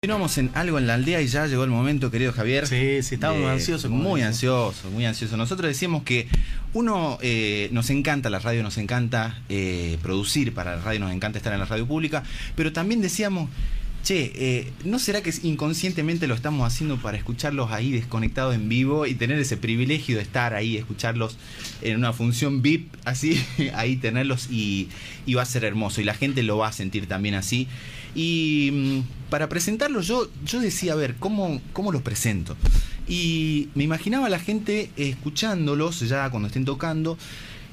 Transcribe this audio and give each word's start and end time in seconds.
Continuamos 0.00 0.38
en 0.38 0.52
algo 0.54 0.78
en 0.78 0.86
la 0.86 0.94
aldea 0.94 1.20
y 1.20 1.26
ya 1.26 1.48
llegó 1.48 1.64
el 1.64 1.70
momento, 1.70 2.12
querido 2.12 2.32
Javier. 2.32 2.68
Sí, 2.68 3.02
sí, 3.02 3.16
estamos 3.16 3.40
de- 3.40 3.50
ansiosos. 3.50 3.90
Muy 3.90 4.20
dicen. 4.20 4.28
ansioso, 4.28 4.88
muy 4.92 5.04
ansioso. 5.04 5.36
Nosotros 5.36 5.66
decíamos 5.66 6.04
que 6.04 6.28
uno 6.72 7.18
eh, 7.20 7.68
nos 7.72 7.90
encanta 7.90 8.30
la 8.30 8.38
radio, 8.38 8.62
nos 8.62 8.78
encanta 8.78 9.42
eh, 9.48 9.98
producir 10.00 10.54
para 10.54 10.76
la 10.76 10.82
radio, 10.82 11.00
nos 11.00 11.10
encanta 11.12 11.38
estar 11.38 11.52
en 11.52 11.58
la 11.58 11.64
radio 11.64 11.84
pública, 11.84 12.22
pero 12.54 12.72
también 12.72 13.00
decíamos, 13.02 13.50
che, 14.04 14.30
eh, 14.36 14.72
¿no 14.84 15.00
será 15.00 15.20
que 15.20 15.34
inconscientemente 15.42 16.28
lo 16.28 16.36
estamos 16.36 16.64
haciendo 16.64 16.98
para 16.98 17.16
escucharlos 17.18 17.72
ahí 17.72 17.90
desconectados 17.90 18.54
en 18.54 18.68
vivo 18.68 19.04
y 19.04 19.16
tener 19.16 19.36
ese 19.40 19.56
privilegio 19.56 20.14
de 20.14 20.22
estar 20.22 20.54
ahí, 20.54 20.76
escucharlos 20.76 21.36
en 21.82 21.96
una 21.96 22.12
función 22.12 22.62
VIP, 22.62 22.94
así, 23.04 23.44
ahí 23.74 23.96
tenerlos 23.96 24.46
y, 24.48 24.90
y 25.26 25.34
va 25.34 25.42
a 25.42 25.46
ser 25.46 25.64
hermoso 25.64 26.00
y 26.00 26.04
la 26.04 26.14
gente 26.14 26.44
lo 26.44 26.56
va 26.56 26.68
a 26.68 26.72
sentir 26.72 27.08
también 27.08 27.34
así. 27.34 27.66
Y 28.18 28.70
mm, 28.72 29.30
para 29.30 29.48
presentarlos 29.48 30.08
yo, 30.08 30.28
yo 30.44 30.58
decía, 30.58 30.94
a 30.94 30.96
ver, 30.96 31.14
¿cómo, 31.20 31.60
¿cómo 31.72 31.92
los 31.92 32.02
presento? 32.02 32.56
Y 33.06 33.68
me 33.76 33.84
imaginaba 33.84 34.26
a 34.26 34.28
la 34.28 34.40
gente 34.40 34.90
escuchándolos 34.96 36.00
ya 36.00 36.28
cuando 36.28 36.48
estén 36.48 36.64
tocando. 36.64 37.16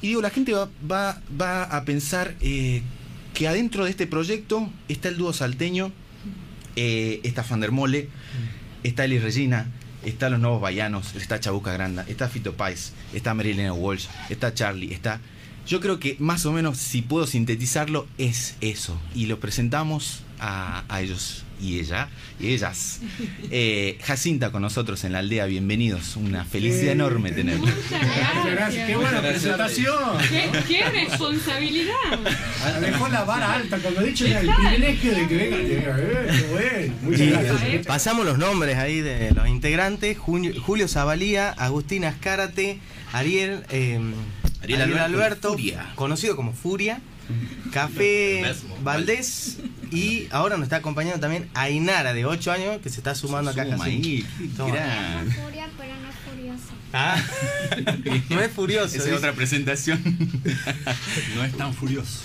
Y 0.04 0.10
digo, 0.10 0.22
la 0.22 0.30
gente 0.30 0.54
va, 0.54 0.70
va, 0.90 1.20
va 1.42 1.64
a 1.64 1.84
pensar 1.84 2.36
eh, 2.42 2.84
que 3.34 3.48
adentro 3.48 3.86
de 3.86 3.90
este 3.90 4.05
proyecto 4.05 4.70
está 4.88 5.10
el 5.10 5.18
dúo 5.18 5.34
salteño, 5.34 5.92
eh, 6.76 7.22
está 7.24 7.44
Fandermole, 7.44 8.10
está 8.84 9.05
Eli 9.05 9.18
Regina, 9.18 9.72
está 10.04 10.30
Los 10.30 10.40
Nuevos 10.40 10.62
Bayanos, 10.62 11.16
está 11.16 11.40
Chabuca 11.40 11.74
Granda, 11.74 12.05
está 12.08 12.30
Fito 12.30 12.54
Pais, 12.54 12.94
está 13.16 13.34
Marilena 13.34 13.74
Walsh, 13.74 14.05
está 14.30 14.54
Charlie, 14.54 14.94
está... 14.94 15.20
Yo 15.66 15.82
creo 15.82 16.00
que 16.00 16.16
más 16.20 16.46
o 16.46 16.52
menos, 16.52 16.77
si 16.77 17.02
puedo 17.02 17.26
sintetizarlo, 17.26 18.05
es 18.20 18.55
eso. 18.62 19.02
Y 19.16 19.26
lo 19.26 19.40
presentamos 19.40 20.22
a, 20.40 20.84
a 20.90 21.02
ellos 21.02 21.44
y 21.62 21.80
ella 21.80 22.10
y 22.40 22.48
ellas. 22.50 23.00
Eh, 23.50 23.98
Jacinta 24.04 24.52
con 24.52 24.62
nosotros 24.62 25.04
en 25.06 25.14
la 25.14 25.20
aldea, 25.20 25.46
bienvenidos. 25.46 26.18
Una 26.18 26.44
felicidad 26.44 26.92
enorme. 26.92 27.32
Muchas 27.32 27.60
Muchas 27.60 28.52
gracias. 28.52 28.88
Qué 28.88 28.96
buena 28.98 29.22
presentación. 29.22 30.18
¿Qué, 30.30 30.50
qué 30.68 30.90
responsabilidad. 30.90 31.94
Dejó 32.82 33.08
la 33.08 33.24
vara 33.24 33.54
alta 33.54 33.77
cuando 33.77 34.02
he 34.02 34.08
dicho 34.08 34.27
ya 34.27 34.42
el 34.42 34.50
privilegio 34.54 35.16
de 35.16 35.27
que 35.27 35.36
venga. 35.38 35.58
Eh, 35.58 36.27
qué 36.27 36.48
bueno. 36.52 36.94
Muchas 37.02 37.27
gracias. 37.60 37.86
Pasamos 37.86 38.26
los 38.26 38.38
nombres 38.38 38.77
ahí 38.77 38.99
de 39.02 39.32
los 39.32 39.48
integrantes: 39.48 40.18
Junio- 40.18 40.54
Julio 40.62 40.88
Zabalía, 40.88 41.52
Agustín 41.52 42.04
Ascárate, 42.05 42.80
Ariel, 43.14 43.64
eh, 43.70 43.99
Ariel 44.62 44.82
Ariel, 44.82 44.98
Alberto, 44.99 45.16
Alberto, 45.16 45.49
Furia. 45.54 45.92
conocido 45.96 46.36
como 46.36 46.52
Furia, 46.54 46.99
Café. 47.72 48.44
Valdés 48.84 49.58
y 49.91 50.28
ahora 50.32 50.58
nos 50.58 50.64
está 50.66 50.78
acompañando 50.78 51.20
también 51.20 51.48
Ainara 51.54 52.14
de 52.14 52.26
8 52.26 52.52
años 52.52 52.82
que 52.82 52.90
se 52.90 52.98
está 52.98 53.16
sumando 53.16 53.52
acá. 53.52 53.64
Suma 53.66 53.86
Toma. 54.58 54.74
gran. 54.76 55.32
Furiosa. 55.32 56.74
Ah, 56.94 57.22
no 58.30 58.40
es 58.42 58.52
furioso. 58.52 58.96
Esa 58.98 59.10
es 59.10 59.14
otra 59.16 59.34
presentación. 59.34 60.02
No 61.36 61.44
es 61.44 61.55
tan 61.58 61.74
furioso. 61.74 62.22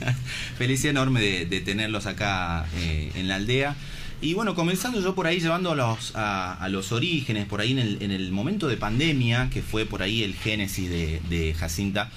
Felicidad 0.58 0.90
enorme 0.90 1.20
de, 1.20 1.46
de 1.46 1.60
tenerlos 1.60 2.06
acá 2.06 2.66
eh, 2.76 3.10
en 3.14 3.28
la 3.28 3.36
aldea. 3.36 3.74
Y 4.20 4.34
bueno, 4.34 4.54
comenzando 4.54 5.00
yo 5.00 5.14
por 5.14 5.26
ahí 5.26 5.40
llevando 5.40 5.72
a 5.72 5.74
los, 5.74 6.14
a, 6.14 6.54
a 6.54 6.68
los 6.68 6.92
orígenes, 6.92 7.46
por 7.46 7.60
ahí 7.60 7.72
en 7.72 7.78
el, 7.80 7.98
en 8.02 8.10
el 8.12 8.30
momento 8.30 8.68
de 8.68 8.76
pandemia, 8.76 9.48
que 9.50 9.62
fue 9.62 9.84
por 9.86 10.02
ahí 10.02 10.22
el 10.22 10.34
génesis 10.34 10.88
de, 10.88 11.20
de 11.28 11.54
Jacinta. 11.54 12.10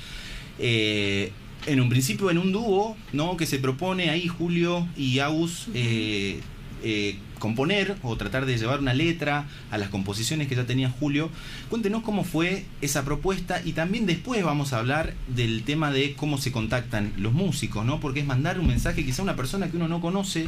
eh, 0.60 1.32
en 1.66 1.82
un 1.82 1.90
principio 1.90 2.30
en 2.30 2.38
un 2.38 2.52
dúo, 2.52 2.96
¿no? 3.14 3.38
Que 3.38 3.46
se 3.46 3.60
propone 3.60 4.10
ahí 4.10 4.28
Julio 4.28 4.88
y 4.96 5.20
Agus 5.20 5.68
eh, 5.74 6.40
eh, 6.84 7.18
componer 7.40 7.96
o 8.02 8.16
tratar 8.16 8.46
de 8.46 8.58
llevar 8.58 8.80
una 8.80 8.94
letra 8.94 9.48
a 9.72 9.78
las 9.78 9.90
composiciones 9.90 10.48
que 10.48 10.56
ya 10.56 10.66
tenía 10.66 10.90
Julio. 10.90 11.30
Cuéntenos 11.70 12.04
cómo 12.04 12.24
fue 12.24 12.66
esa 12.82 13.04
propuesta 13.04 13.62
y 13.64 13.74
también 13.74 14.06
después 14.06 14.44
vamos 14.44 14.74
a 14.74 14.80
hablar 14.80 15.14
del 15.28 15.64
tema 15.64 15.92
de 15.92 16.14
cómo 16.14 16.38
se 16.38 16.52
contactan 16.52 17.14
los 17.18 17.34
músicos, 17.34 17.86
¿no? 17.86 18.00
Porque 18.00 18.22
es 18.22 18.26
mandar 18.26 18.60
un 18.60 18.68
mensaje 18.68 19.06
quizá 19.06 19.22
a 19.22 19.24
una 19.24 19.36
persona 19.36 19.70
que 19.70 19.78
uno 19.78 19.88
no 19.88 20.02
conoce 20.02 20.48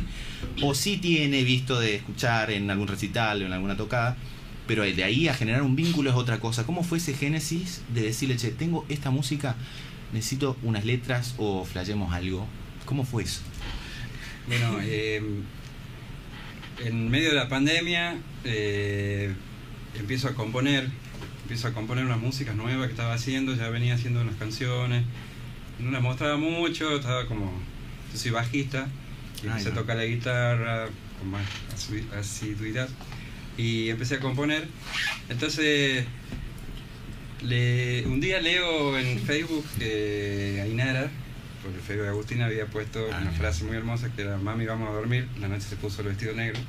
o 0.62 0.74
sí 0.74 0.98
tiene 0.98 1.44
visto 1.44 1.80
de 1.80 1.96
escuchar 1.96 2.52
en 2.52 2.70
algún 2.70 2.88
recital 2.88 3.42
o 3.42 3.46
en 3.46 3.54
alguna 3.54 3.76
tocada, 3.76 4.16
pero 4.68 4.84
de 4.84 5.04
ahí 5.04 5.28
a 5.28 5.34
generar 5.34 5.62
un 5.64 5.76
vínculo 5.76 6.10
es 6.10 6.16
otra 6.16 6.40
cosa. 6.40 6.66
¿Cómo 6.66 6.84
fue 6.84 7.00
ese 7.00 7.14
génesis 7.14 7.82
de 7.94 8.02
decirle, 8.02 8.38
che, 8.38 8.52
tengo 8.52 8.86
esta 8.90 9.10
música, 9.10 9.56
necesito 10.14 10.58
unas 10.64 10.86
letras 10.86 11.36
o 11.38 11.66
flayemos 11.66 12.14
algo? 12.14 12.48
¿Cómo 12.86 13.04
fue 13.06 13.24
eso? 13.24 13.42
Bueno, 14.48 14.80
eh, 14.82 15.22
en 16.86 17.10
medio 17.10 17.30
de 17.30 17.36
la 17.36 17.50
pandemia 17.50 18.18
eh, 18.44 19.34
empiezo 20.00 20.30
a 20.30 20.36
componer, 20.36 20.90
empiezo 21.44 21.68
a 21.68 21.74
componer 21.74 22.06
unas 22.06 22.20
músicas 22.20 22.56
nuevas 22.56 22.88
que 22.88 22.94
estaba 22.94 23.14
haciendo, 23.14 23.56
ya 23.56 23.70
venía 23.70 23.96
haciendo 23.96 24.22
unas 24.22 24.36
canciones, 24.36 25.04
no 25.80 25.92
las 25.92 26.02
mostraba 26.02 26.38
mucho, 26.38 26.96
estaba 26.96 27.26
como, 27.28 27.52
yo 28.12 28.18
soy 28.18 28.32
bajista, 28.32 28.88
y 29.44 29.48
empecé 29.48 29.70
a 29.70 29.74
tocar 29.74 29.98
la 29.98 30.06
guitarra 30.06 30.88
con 31.20 31.32
más 31.32 31.44
asiduidad 32.18 32.90
y 33.58 33.90
empecé 33.90 34.16
a 34.16 34.20
componer. 34.20 34.68
Entonces, 35.30 36.06
le, 37.48 38.06
un 38.08 38.20
día 38.20 38.40
leo 38.42 38.98
en 38.98 39.20
Facebook 39.20 39.66
que 39.80 40.60
Ainara, 40.64 41.10
por 41.64 41.72
el 41.74 41.80
Facebook 41.82 42.04
de 42.04 42.10
Agustina, 42.10 42.46
había 42.46 42.66
puesto 42.68 43.00
Ah, 43.06 43.18
una 43.18 43.20
mira. 43.20 43.32
frase 43.34 43.64
muy 43.64 43.76
hermosa 43.76 44.12
que 44.16 44.22
era 44.24 44.38
Mami, 44.38 44.66
vamos 44.66 44.90
a 44.90 44.94
dormir. 44.94 45.28
La 45.40 45.48
noche 45.48 45.66
se 45.70 45.76
puso 45.76 46.02
el 46.02 46.10
vestido 46.10 46.34
negro. 46.34 46.60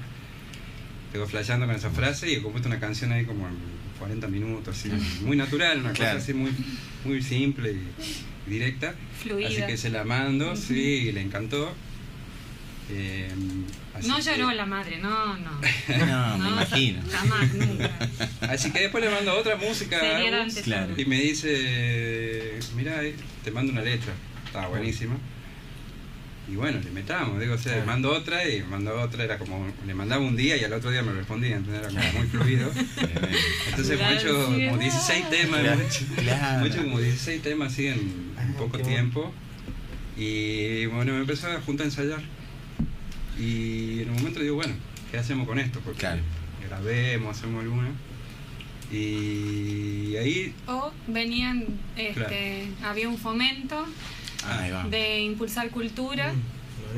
Quedó 1.13 1.27
flasheando 1.27 1.67
con 1.67 1.75
esa 1.75 1.91
frase 1.91 2.31
y 2.31 2.35
he 2.37 2.43
compuesto 2.43 2.69
una 2.69 2.81
canción 2.81 3.13
ahí 3.13 3.25
como 3.25 3.47
en 3.49 3.55
40 3.99 4.29
minutos, 4.29 4.77
así, 4.79 4.91
muy 5.23 5.37
natural, 5.37 5.81
una 5.81 5.93
Claro. 5.93 6.13
cosa 6.19 6.23
así 6.23 6.35
muy, 6.35 6.53
muy 7.05 7.23
simple 7.23 7.73
y, 7.73 7.89
y 8.47 8.51
directa. 8.51 8.95
Fluida. 9.23 9.49
Así 9.49 9.63
que 9.67 9.77
se 9.77 9.91
la 9.91 10.05
mando, 10.05 10.55
sí, 10.55 11.09
y 11.09 11.13
le 11.13 11.23
encantó. 11.23 11.73
Eh, 12.91 13.29
así 13.95 14.09
No 14.09 14.17
que- 14.17 14.23
lloró 14.23 14.51
la 14.53 14.65
madre, 14.67 14.99
no, 14.99 15.37
no. 15.39 15.51
No, 16.07 16.39
me 16.39 16.49
imagino. 16.49 17.03
Jamás, 17.11 17.53
nunca. 17.55 17.91
Así 18.43 18.71
que 18.73 18.81
después 18.81 19.05
le 19.05 19.11
mando 19.11 19.35
otra 19.37 19.57
música 19.57 19.99
Agus, 20.17 20.55
Claro. 20.63 20.95
y 20.97 21.05
me 21.05 21.21
dice, 21.21 22.59
mira, 22.77 23.03
eh, 23.05 23.15
te 23.45 23.51
mando 23.51 23.73
una 23.73 23.83
letra. 23.83 24.13
Estaba 24.47 24.69
buenísima. 24.69 25.17
Y 26.51 26.57
bueno, 26.57 26.81
le 26.83 26.91
metamos, 26.93 27.39
digo, 27.39 27.53
o 27.57 27.59
sea, 27.59 27.77
le 27.77 27.85
mando 27.85 28.11
otra 28.11 28.49
y 28.49 28.63
mando 28.63 28.99
otra, 28.99 29.23
era 29.23 29.37
como, 29.37 29.71
le 29.87 29.93
mandaba 29.93 30.23
un 30.25 30.35
día 30.35 30.57
y 30.57 30.65
al 30.65 30.73
otro 30.73 30.91
día 30.91 31.03
me 31.03 31.13
respondía, 31.13 31.57
entonces 31.57 31.83
era 31.83 31.89
como 32.01 32.19
muy 32.21 32.27
fluido. 32.29 32.73
Entonces 33.69 34.01
hemos 34.01 34.13
hecho 34.15 34.45
como 34.47 34.79
16 34.79 35.29
temas, 35.29 35.61
Claro, 35.61 35.81
hemos 35.83 35.95
hecho, 35.95 36.05
claro. 36.17 36.57
hemos 36.65 36.69
hecho 36.75 36.85
como 36.85 37.01
16 37.01 37.43
temas 37.43 37.71
así 37.75 37.89
en, 37.89 37.99
en 37.99 38.35
Ah, 38.39 38.55
poco 38.57 38.79
tiempo. 38.79 39.31
Y 40.17 40.87
bueno, 40.87 41.13
me 41.13 41.21
empezó 41.21 41.49
a 41.49 41.61
juntar 41.61 41.85
a 41.85 41.89
ensayar. 41.91 42.23
Y 43.39 44.01
en 44.03 44.11
un 44.11 44.17
momento 44.17 44.41
digo, 44.41 44.57
bueno, 44.57 44.75
¿qué 45.11 45.19
hacemos 45.19 45.47
con 45.47 45.59
esto? 45.59 45.81
Porque 45.81 46.01
Claro. 46.01 46.21
grabemos, 46.69 47.37
hacemos 47.37 47.63
alguna. 47.63 47.91
Y 48.91 50.17
ahí, 50.17 50.55
O 50.67 50.91
venían, 51.09 51.65
este, 51.97 52.15
Claro. 52.15 52.91
había 52.91 53.09
un 53.09 53.19
fomento 53.19 53.87
va. 54.73 54.89
de 54.89 55.21
impulsar 55.21 55.71
cultura. 55.71 56.33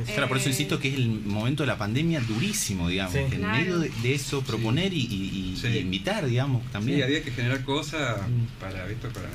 Claro, 0.07 0.29
por 0.29 0.37
eso 0.37 0.47
Eh, 0.49 0.53
insisto 0.53 0.79
que 0.79 0.89
es 0.89 0.95
el 0.95 1.09
momento 1.09 1.65
de 1.65 1.67
la 1.67 1.77
pandemia 1.77 2.21
durísimo, 2.21 2.89
digamos. 2.89 3.13
Sí. 3.13 3.19
en 3.19 3.29
Claro. 3.31 3.59
medio 3.59 3.79
de, 3.81 3.91
de 4.03 4.15
eso 4.15 4.41
proponer 4.43 4.93
y, 4.95 5.01
y- 5.01 5.53
y- 5.53 5.57
Sí. 5.57 5.67
y 5.67 5.79
invitar, 5.79 6.27
digamos, 6.27 6.65
también. 6.71 6.99
sí, 6.99 7.03
había 7.03 7.23
que 7.25 7.33
generar 7.33 7.65
cosas 7.65 8.21
Mm. 8.29 8.61
para, 8.61 8.87
¿viste? 8.87 9.09
para, 9.09 9.29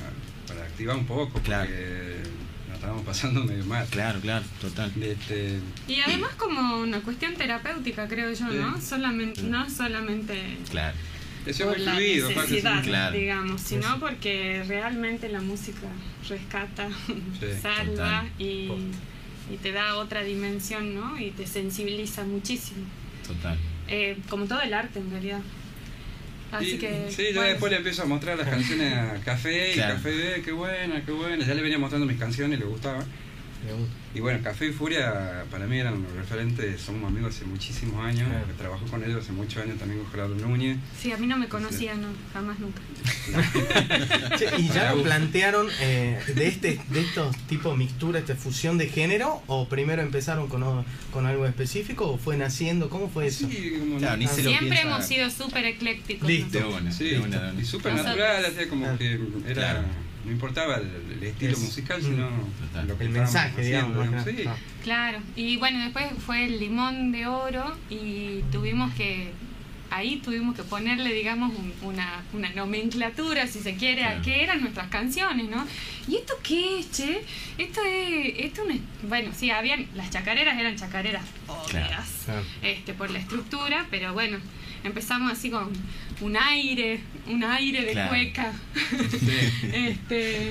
para 0.48 0.62
activar 0.64 0.96
un 0.96 1.04
poco, 1.04 1.40
Claro. 1.42 1.66
porque 1.68 2.15
estábamos 2.86 3.04
pasando 3.06 3.42
medio 3.44 3.64
mal. 3.64 3.84
Claro, 3.90 4.20
claro, 4.20 4.44
total. 4.60 4.92
Este, 5.02 5.58
Y 5.88 6.00
además 6.00 6.34
como 6.36 6.78
una 6.78 7.00
cuestión 7.00 7.34
terapéutica, 7.34 8.06
creo 8.06 8.32
yo, 8.32 8.46
¿no? 8.46 8.76
Sí. 8.76 8.86
Solamente, 8.86 9.42
no 9.42 9.68
solamente 9.68 10.56
Claro. 10.70 10.96
eso 11.44 11.64
por 11.64 11.76
muy 11.78 11.84
la 11.84 11.94
fluido, 11.94 12.28
necesidad, 12.28 12.80
sí. 12.82 12.88
Claro. 12.88 13.16
digamos, 13.16 13.60
sino 13.60 13.98
porque 13.98 14.62
realmente 14.68 15.28
la 15.28 15.40
música 15.40 15.88
rescata, 16.28 16.88
salva 17.62 18.24
y 18.38 18.68
te 19.62 19.72
da 19.72 19.96
otra 19.96 20.22
dimensión, 20.22 20.94
¿no? 20.94 21.18
Y 21.18 21.32
te 21.32 21.46
sensibiliza 21.46 22.22
muchísimo. 22.24 22.84
Total. 23.26 23.58
Eh, 23.88 24.16
como 24.28 24.44
todo 24.46 24.60
el 24.62 24.72
arte, 24.74 25.00
en 25.00 25.10
realidad. 25.10 25.40
Así 26.52 26.74
Y- 26.74 26.78
que... 26.78 27.06
sí, 27.10 27.26
yo 27.30 27.34
bueno, 27.36 27.50
después 27.50 27.70
le 27.72 27.78
empiezo 27.78 28.02
a 28.02 28.06
mostrar 28.06 28.38
las 28.38 28.48
canciones 28.48 28.94
a 28.94 29.14
Café 29.24 29.70
y 29.72 29.74
Claro. 29.74 29.94
Café 29.94 30.42
qué 30.44 30.52
buena, 30.52 31.04
qué 31.04 31.12
buena. 31.12 31.44
Ya 31.44 31.54
le 31.54 31.62
venía 31.62 31.78
mostrando 31.78 32.06
mis 32.06 32.18
canciones 32.18 32.58
y 32.58 32.62
le 32.62 32.68
gustaba. 32.68 33.04
Y 34.14 34.20
bueno, 34.20 34.40
Café 34.42 34.68
y 34.68 34.72
Furia 34.72 35.44
para 35.50 35.66
mí 35.66 35.78
eran 35.78 36.02
los 36.02 36.12
referentes, 36.12 36.80
somos 36.80 37.10
amigos 37.10 37.34
hace 37.34 37.44
muchísimos 37.44 38.02
años, 38.04 38.28
Claro. 38.28 38.46
trabajo 38.56 38.86
con 38.86 39.02
ellos 39.04 39.22
hace 39.24 39.32
muchos 39.32 39.62
años 39.62 39.76
también 39.78 40.00
con 40.02 40.10
Gerardo 40.12 40.34
Núñez. 40.36 40.78
Sí, 41.00 41.12
a 41.12 41.16
mí 41.18 41.26
no 41.26 41.36
me 41.36 41.48
conocía, 41.48 41.94
no, 41.94 42.08
jamás 42.32 42.58
nunca. 42.60 42.80
Che, 44.38 44.46
¿Y 44.58 44.68
ya 44.68 44.94
lo 44.94 45.02
plantearon 45.02 45.66
eh, 45.80 46.18
de 46.34 46.46
este 46.48 46.80
de 46.90 47.00
estos 47.00 47.36
tipos 47.48 47.72
de 47.72 47.78
mixtura, 47.78 48.18
esta 48.18 48.36
fusión 48.36 48.78
de 48.78 48.88
género? 48.88 49.42
¿O 49.48 49.68
primero 49.68 50.00
empezaron 50.02 50.48
con, 50.48 50.84
con 51.12 51.26
algo 51.26 51.44
específico 51.46 52.08
o 52.10 52.18
fue 52.18 52.36
naciendo? 52.36 52.88
¿Cómo 52.88 53.08
fue 53.10 53.26
eso? 53.26 53.48
Sí, 53.48 53.74
como 53.78 53.98
Claro, 53.98 54.16
ni 54.16 54.26
se 54.28 54.42
lo 54.42 54.50
Siempre 54.50 54.68
piensa. 54.70 54.82
hemos 54.88 55.06
sido 55.06 55.30
súper 55.30 55.64
eclécticos. 55.66 56.28
Listo. 56.28 56.68
Una, 56.70 56.92
Sí, 56.92 57.14
una. 57.14 57.52
y 57.60 57.64
súper 57.64 57.94
natural, 57.94 58.44
hacía 58.44 58.68
como 58.68 58.82
Claro. 58.82 58.98
que 58.98 59.12
era, 59.46 59.54
Claro. 59.54 59.80
No 60.26 60.32
importaba 60.32 60.76
el, 60.76 60.90
el 61.16 61.22
estilo 61.22 61.52
Es- 61.52 61.58
musical, 61.60 62.00
mm. 62.02 62.04
sino 62.04 62.28
Total. 62.66 62.88
lo 62.88 62.98
que 62.98 63.04
El 63.04 63.10
mensaje, 63.10 63.62
digamos. 63.62 64.24
sí. 64.24 64.44
Claro, 64.82 65.18
y 65.36 65.56
bueno, 65.56 65.78
después 65.84 66.06
fue 66.24 66.44
el 66.44 66.58
limón 66.60 67.12
de 67.12 67.26
oro 67.26 67.76
y 67.88 68.42
tuvimos 68.52 68.92
que, 68.94 69.32
ahí 69.90 70.16
tuvimos 70.16 70.54
que 70.56 70.62
ponerle, 70.64 71.12
digamos, 71.14 71.52
un- 71.56 71.72
una, 71.82 72.22
una 72.32 72.50
nomenclatura, 72.50 73.46
si 73.46 73.60
se 73.60 73.76
quiere, 73.76 74.02
Claro. 74.02 74.18
a 74.18 74.22
qué 74.22 74.42
eran 74.42 74.60
nuestras 74.60 74.88
canciones, 74.88 75.48
¿no? 75.48 75.64
¿Y 76.08 76.16
esto 76.16 76.34
qué 76.42 76.80
es, 76.80 76.90
che? 76.90 77.22
Esto 77.58 77.80
es, 77.84 78.34
esto 78.38 78.64
no 78.66 78.74
es- 78.74 78.80
bueno, 79.08 79.30
sí, 79.34 79.50
habían, 79.50 79.86
las 79.94 80.10
chacareras 80.10 80.58
eran 80.58 80.76
chacareras 80.76 81.22
obvias, 81.46 82.08
Claro. 82.24 82.42
este, 82.62 82.94
por 82.94 83.10
la 83.10 83.18
estructura, 83.20 83.86
pero 83.90 84.12
bueno, 84.12 84.38
empezamos 84.84 85.30
así 85.32 85.50
con 85.50 85.70
un 86.20 86.36
aire, 86.36 87.00
un 87.28 87.44
aire 87.44 87.84
de 87.84 87.92
Claro. 87.92 88.08
cueca, 88.08 88.52
Sí, 89.10 89.68
este... 89.72 90.48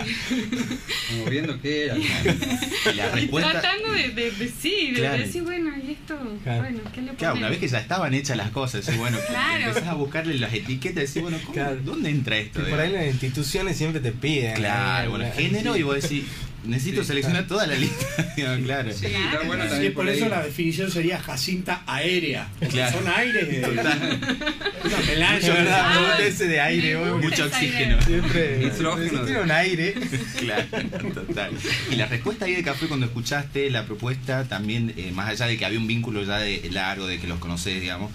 como 1.09 1.25
viendo 1.25 1.59
qué 1.61 1.85
era. 1.85 1.97
Y 1.97 2.03
la 2.95 3.09
respuesta. 3.11 3.51
Tratando 3.51 3.91
de, 3.93 4.09
de, 4.09 4.31
de- 4.31 4.49
sí, 4.49 4.91
de 4.91 4.99
Claro. 4.99 5.17
decir, 5.17 5.43
bueno, 5.43 5.71
y 5.85 5.91
esto, 5.91 6.17
Claro. 6.43 6.59
bueno, 6.63 6.79
¿qué 6.93 7.01
le? 7.01 7.11
Claro, 7.13 7.35
una 7.35 7.49
vez 7.49 7.59
que 7.59 7.67
ya 7.67 7.79
estaban 7.79 8.13
hechas 8.13 8.37
las 8.37 8.51
cosas, 8.51 8.87
y 8.93 8.97
bueno, 8.97 9.17
Claro. 9.27 9.63
empezás 9.69 9.87
a 9.89 9.93
buscarle 9.93 10.35
las 10.35 10.53
etiquetas 10.53 11.03
y 11.03 11.07
decís, 11.07 11.21
bueno, 11.21 11.37
¿cómo- 11.41 11.53
Claro. 11.53 11.77
¿dónde 11.83 12.09
entra 12.09 12.37
esto? 12.37 12.63
Que 12.63 12.69
por 12.69 12.79
ahí 12.79 12.91
las 12.91 13.05
instituciones 13.07 13.77
siempre 13.77 14.01
te 14.01 14.11
piden. 14.11 14.55
Claro, 14.55 15.07
¿eh? 15.07 15.09
bueno, 15.09 15.25
género 15.35 15.75
y 15.77 15.83
vos 15.83 16.01
decís, 16.01 16.25
necesito 16.67 17.01
Sí, 17.01 17.07
seleccionar 17.07 17.47
toda 17.47 17.67
la 17.67 17.75
lista. 17.75 18.05
Claro. 18.65 18.91
Sí, 18.93 19.05
está 19.05 19.41
bueno 19.45 19.63
también 19.65 19.81
Sí, 19.91 19.95
por 19.95 20.05
por 20.05 20.13
eso 20.13 20.25
ahí. 20.25 20.29
la 20.31 20.43
definición 20.43 20.91
sería 20.91 21.19
Jacinta 21.19 21.83
aérea. 21.87 22.47
Claro. 22.69 22.97
Son 22.99 23.07
aires 23.07 23.47
de 23.49 23.59
Total. 23.61 24.19
una 24.83 24.97
melange. 25.07 25.49
¿verdad? 25.51 25.81
Ah, 25.83 25.93
Me 25.93 25.99
gusta 26.07 26.23
ese 26.27 26.47
de 26.47 26.59
aire, 26.61 26.95
me 26.95 27.01
hoy, 27.01 27.09
gusta 27.11 27.27
mucho 27.29 27.45
oxígeno. 27.45 28.01
Siempre 28.01 28.57
Nitrógeno. 28.59 29.21
tiene 29.25 29.41
un 29.41 29.51
aire. 29.51 29.95
Claro, 30.39 30.65
total. 31.13 31.51
Y 31.91 31.95
la 31.95 32.05
respuesta 32.07 32.45
ahí 32.45 32.55
de 32.55 32.63
Café 32.63 32.87
cuando 32.87 33.05
escuchaste 33.05 33.69
la 33.69 33.85
propuesta, 33.85 34.43
también, 34.45 34.93
eh, 34.97 35.11
más 35.13 35.29
allá 35.29 35.47
de 35.47 35.57
que 35.57 35.65
había 35.65 35.79
un 35.79 35.87
vínculo 35.87 36.23
ya 36.23 36.37
de 36.39 36.69
largo, 36.71 37.07
de 37.07 37.19
que 37.19 37.27
los 37.27 37.39
conocés, 37.39 37.79
digamos, 37.81 38.11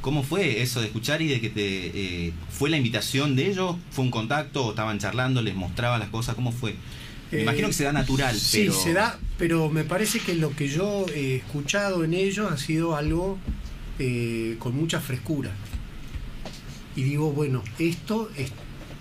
¿cómo 0.00 0.22
fue 0.22 0.62
eso 0.62 0.80
de 0.80 0.86
escuchar 0.86 1.22
y 1.22 1.28
de 1.28 1.40
que 1.40 1.48
te 1.48 1.62
eh, 2.26 2.32
fue 2.50 2.70
la 2.70 2.76
invitación 2.76 3.36
de 3.36 3.46
ellos? 3.50 3.76
¿Fue 3.90 4.04
un 4.04 4.10
contacto 4.10 4.66
o 4.66 4.70
estaban 4.70 4.98
charlando, 4.98 5.42
les 5.42 5.54
mostraba 5.54 5.98
las 5.98 6.08
cosas? 6.08 6.34
¿Cómo 6.34 6.52
fue? 6.52 6.74
Me 7.32 7.38
Eh, 7.38 7.42
imagino 7.42 7.68
que 7.68 7.74
se 7.74 7.84
da 7.84 7.92
natural, 7.92 8.36
Sí, 8.36 8.62
pero... 8.62 8.72
se 8.72 8.92
da, 8.92 9.18
pero 9.38 9.68
me 9.68 9.84
parece 9.84 10.18
que 10.20 10.34
lo 10.34 10.50
que 10.54 10.68
yo 10.68 11.06
he 11.14 11.36
escuchado 11.36 12.02
en 12.04 12.14
ellos 12.14 12.50
ha 12.50 12.56
sido 12.56 12.96
algo 12.96 13.38
eh, 13.98 14.56
con 14.58 14.74
mucha 14.74 15.00
frescura. 15.00 15.50
Y 16.96 17.02
digo, 17.04 17.32
bueno, 17.32 17.62
esto 17.78 18.30
es, 18.36 18.50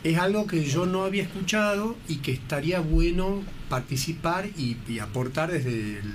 es 0.03 0.17
algo 0.17 0.45
que 0.45 0.63
yo 0.63 0.85
no 0.85 1.03
había 1.03 1.23
escuchado 1.23 1.95
y 2.07 2.17
que 2.17 2.31
estaría 2.33 2.79
bueno 2.81 3.41
participar 3.67 4.47
y, 4.57 4.77
y 4.87 4.99
aportar 4.99 5.51
desde 5.51 5.99
el- 5.99 6.13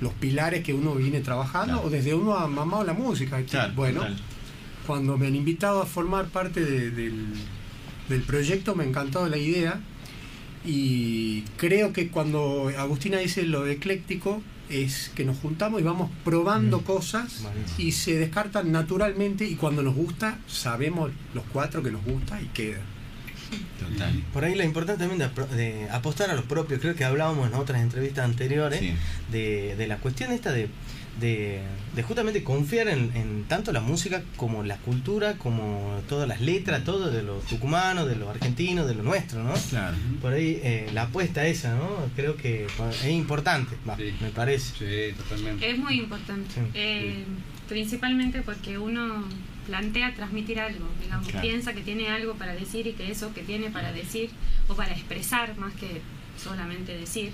los 0.00 0.14
pilares 0.14 0.64
que 0.64 0.72
uno 0.72 0.94
viene 0.94 1.20
trabajando 1.20 1.74
Claro. 1.74 1.86
o 1.88 1.90
desde 1.90 2.14
uno 2.14 2.34
ha 2.34 2.46
mamado 2.48 2.84
la 2.84 2.94
música. 2.94 3.40
Claro, 3.42 3.74
bueno, 3.74 4.02
cuando 4.86 5.18
me 5.18 5.26
han 5.26 5.34
invitado 5.36 5.82
a 5.82 5.86
formar 5.86 6.26
parte 6.28 6.64
de- 6.64 6.90
del, 6.90 7.26
del 8.08 8.22
proyecto 8.22 8.74
me 8.74 8.84
ha 8.84 8.86
encantado 8.86 9.28
la 9.28 9.36
idea 9.36 9.78
y 10.64 11.42
creo 11.56 11.92
que 11.92 12.08
cuando 12.08 12.70
Agustina 12.76 13.18
dice 13.18 13.42
lo 13.44 13.66
ecléctico 13.66 14.42
es 14.68 15.10
que 15.14 15.24
nos 15.24 15.38
juntamos 15.38 15.80
y 15.80 15.84
vamos 15.84 16.10
probando 16.24 16.80
Mm. 16.80 16.84
cosas 16.84 17.44
y 17.78 17.92
se 17.92 18.18
descartan 18.18 18.70
naturalmente 18.70 19.44
y 19.44 19.56
cuando 19.56 19.82
nos 19.82 19.94
gusta 19.94 20.38
sabemos 20.46 21.10
los 21.34 21.44
cuatro 21.52 21.82
que 21.82 21.90
nos 21.90 22.04
gusta 22.04 22.40
y 22.40 22.46
queda. 22.46 22.78
Total. 23.80 24.22
Por 24.32 24.44
ahí 24.44 24.54
la 24.54 24.64
importancia 24.64 25.08
también 25.08 25.28
de, 25.56 25.88
apostar 25.90 26.30
a 26.30 26.34
los 26.34 26.44
propios, 26.44 26.80
creo 26.80 26.94
que 26.94 27.04
hablábamos 27.04 27.48
en 27.48 27.54
otras 27.54 27.82
entrevistas 27.82 28.24
anteriores, 28.24 28.78
Sí. 28.78 28.92
de, 29.32 29.74
de 29.76 29.86
la 29.88 29.96
cuestión 29.96 30.30
esta 30.30 30.52
de, 30.52 30.68
de, 31.18 31.60
de 31.94 32.02
justamente 32.02 32.42
confiar 32.44 32.88
en, 32.88 33.10
en 33.14 33.44
tanto 33.44 33.72
la 33.72 33.80
música 33.80 34.22
como 34.36 34.62
la 34.62 34.76
cultura, 34.78 35.34
como 35.36 36.00
todas 36.08 36.28
las 36.28 36.40
letras, 36.40 36.84
todo 36.84 37.10
de 37.10 37.22
los 37.22 37.44
tucumanos, 37.46 38.06
de 38.08 38.16
los 38.16 38.28
argentinos, 38.28 38.86
de 38.86 38.94
lo 38.94 39.02
nuestro, 39.02 39.42
¿no? 39.42 39.52
Claro. 39.70 39.96
Por 40.22 40.32
ahí 40.34 40.60
eh, 40.62 40.88
la 40.94 41.02
apuesta 41.02 41.46
esa, 41.46 41.74
¿no? 41.74 41.88
Creo 42.16 42.36
que 42.36 42.66
es 42.66 43.04
importante, 43.06 43.76
va, 43.88 43.96
Sí. 43.96 44.14
me 44.20 44.28
parece. 44.30 44.72
Sí, 44.78 45.16
totalmente. 45.16 45.68
Es 45.70 45.78
muy 45.78 45.98
importante, 45.98 46.48
Sí, 46.54 46.60
eh, 46.74 47.24
principalmente 47.68 48.42
porque 48.42 48.78
uno 48.78 49.24
plantea 49.66 50.14
transmitir 50.14 50.58
algo, 50.58 50.86
digamos, 51.02 51.28
Claro. 51.28 51.42
piensa 51.46 51.72
que 51.74 51.82
tiene 51.82 52.08
algo 52.08 52.34
para 52.34 52.54
decir 52.54 52.86
y 52.86 52.92
que 52.92 53.10
eso 53.10 53.32
que 53.34 53.42
tiene 53.42 53.70
para 53.70 53.92
decir 53.92 54.30
o 54.68 54.74
para 54.74 54.92
expresar 54.92 55.56
más 55.58 55.72
que 55.74 56.00
solamente 56.42 56.96
decir 56.96 57.30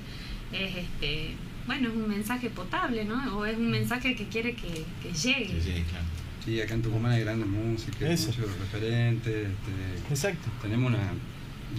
es 0.53 0.77
este 0.77 1.35
bueno 1.67 1.89
es 1.89 1.95
un 1.95 2.09
mensaje 2.09 2.51
potable 2.51 3.05
no 3.05 3.37
o 3.39 3.45
es 3.47 3.57
un 3.57 3.71
mensaje 3.71 4.15
que 4.15 4.27
quiere 4.29 4.55
que, 4.55 4.85
que 5.03 5.13
llegue 5.13 5.61
Sí, 5.61 5.61
sí, 5.63 5.85
claro. 5.91 6.05
Sí, 6.45 6.61
acá 6.61 6.75
en 6.75 6.83
Tucumán 6.83 7.11
hay 7.13 7.23
grandes 7.23 7.49
músicos, 7.49 8.03
Eso. 8.03 8.29
muchos 8.29 8.57
referentes. 8.59 9.49
este, 9.49 10.09
Exacto. 10.11 10.49
tenemos 10.63 10.93
una, 10.93 11.11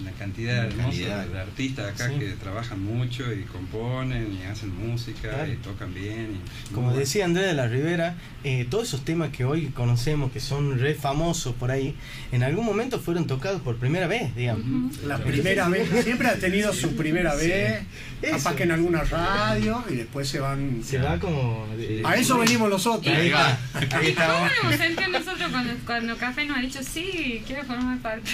una 0.00 0.10
cantidad 0.12 0.66
hermosa 0.66 0.88
calidad. 0.90 1.26
de 1.26 1.40
artistas 1.40 1.92
acá 1.94 2.08
Sí. 2.12 2.18
que 2.18 2.26
trabajan 2.32 2.82
mucho 2.82 3.32
y 3.32 3.42
componen 3.44 4.38
y 4.40 4.46
hacen 4.46 4.74
música 4.76 5.28
Claro. 5.30 5.52
y 5.52 5.56
tocan 5.56 5.92
bien. 5.94 6.38
y- 6.70 6.74
Como 6.74 6.90
muy 6.90 6.98
decía 6.98 7.24
Andrés 7.24 7.46
de 7.46 7.54
la 7.54 7.66
Rivera, 7.68 8.14
eh, 8.44 8.66
todos 8.70 8.88
esos 8.88 9.04
temas 9.04 9.30
que 9.30 9.44
hoy 9.44 9.66
conocemos, 9.68 10.30
que 10.32 10.40
son 10.40 10.78
re 10.78 10.94
famosos 10.94 11.54
por 11.54 11.70
ahí, 11.70 11.94
en 12.32 12.42
algún 12.42 12.64
momento 12.66 13.00
fueron 13.00 13.26
tocados 13.26 13.60
por 13.62 13.76
primera 13.76 14.06
vez, 14.06 14.34
digamos. 14.36 14.64
Ujú. 14.94 15.06
La 15.08 15.18
primera 15.18 15.68
vez, 15.68 15.88
siempre 16.04 16.28
ha 16.28 16.34
tenido 16.36 16.72
su 16.72 16.94
primera 16.96 17.34
vez, 17.34 17.82
Eso. 18.22 18.36
capaz 18.36 18.54
que 18.56 18.62
en 18.64 18.72
alguna 18.72 19.02
radio 19.04 19.84
y 19.90 19.94
después 19.96 20.28
se 20.28 20.38
van... 20.40 20.82
Se 20.84 20.98
va 20.98 21.18
como... 21.18 21.66
Sí. 21.78 22.02
A 22.04 22.14
eso 22.16 22.38
venimos 22.38 22.68
nosotros. 22.70 23.14
Ahí 23.14 23.30
va, 23.30 23.48
ahí 23.74 23.84
¿Y 23.84 23.88
cómo 23.88 24.02
estamos. 24.02 24.40
nos 24.42 24.58
hemos 24.64 24.76
sentido 24.76 25.08
nosotros 25.08 25.50
cuando, 25.50 25.72
cuando 25.86 26.16
Café 26.16 26.44
nos 26.44 26.58
ha 26.58 26.60
dicho 26.60 26.80
sí, 26.82 27.42
quiero 27.46 27.64
formar 27.64 27.98
parte? 27.98 28.30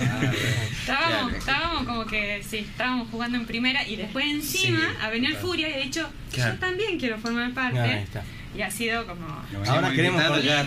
Ah, 0.00 0.18
bueno. 0.20 0.32
Estábamos, 0.96 1.32
Claro. 1.32 1.38
estábamos 1.38 1.84
como 1.86 2.06
que 2.06 2.42
sí, 2.42 2.56
estábamos 2.58 3.08
jugando 3.10 3.36
en 3.38 3.46
primera 3.46 3.86
y 3.86 3.96
después 3.96 4.24
encima 4.26 4.78
Sí, 4.80 4.96
a 5.02 5.10
venir 5.10 5.30
claro. 5.30 5.46
Furia 5.46 5.68
y 5.68 5.72
ha 5.74 5.78
dicho 5.84 6.08
Claro. 6.32 6.54
yo 6.54 6.58
también 6.60 6.98
quiero 6.98 7.18
formar 7.18 7.52
parte 7.52 7.80
Ahí 7.80 8.02
está. 8.02 8.22
Y 8.56 8.62
ha 8.62 8.70
sido 8.70 9.06
como 9.06 9.26
Ahora 9.66 9.92
queremos 9.92 10.22
ya. 10.42 10.64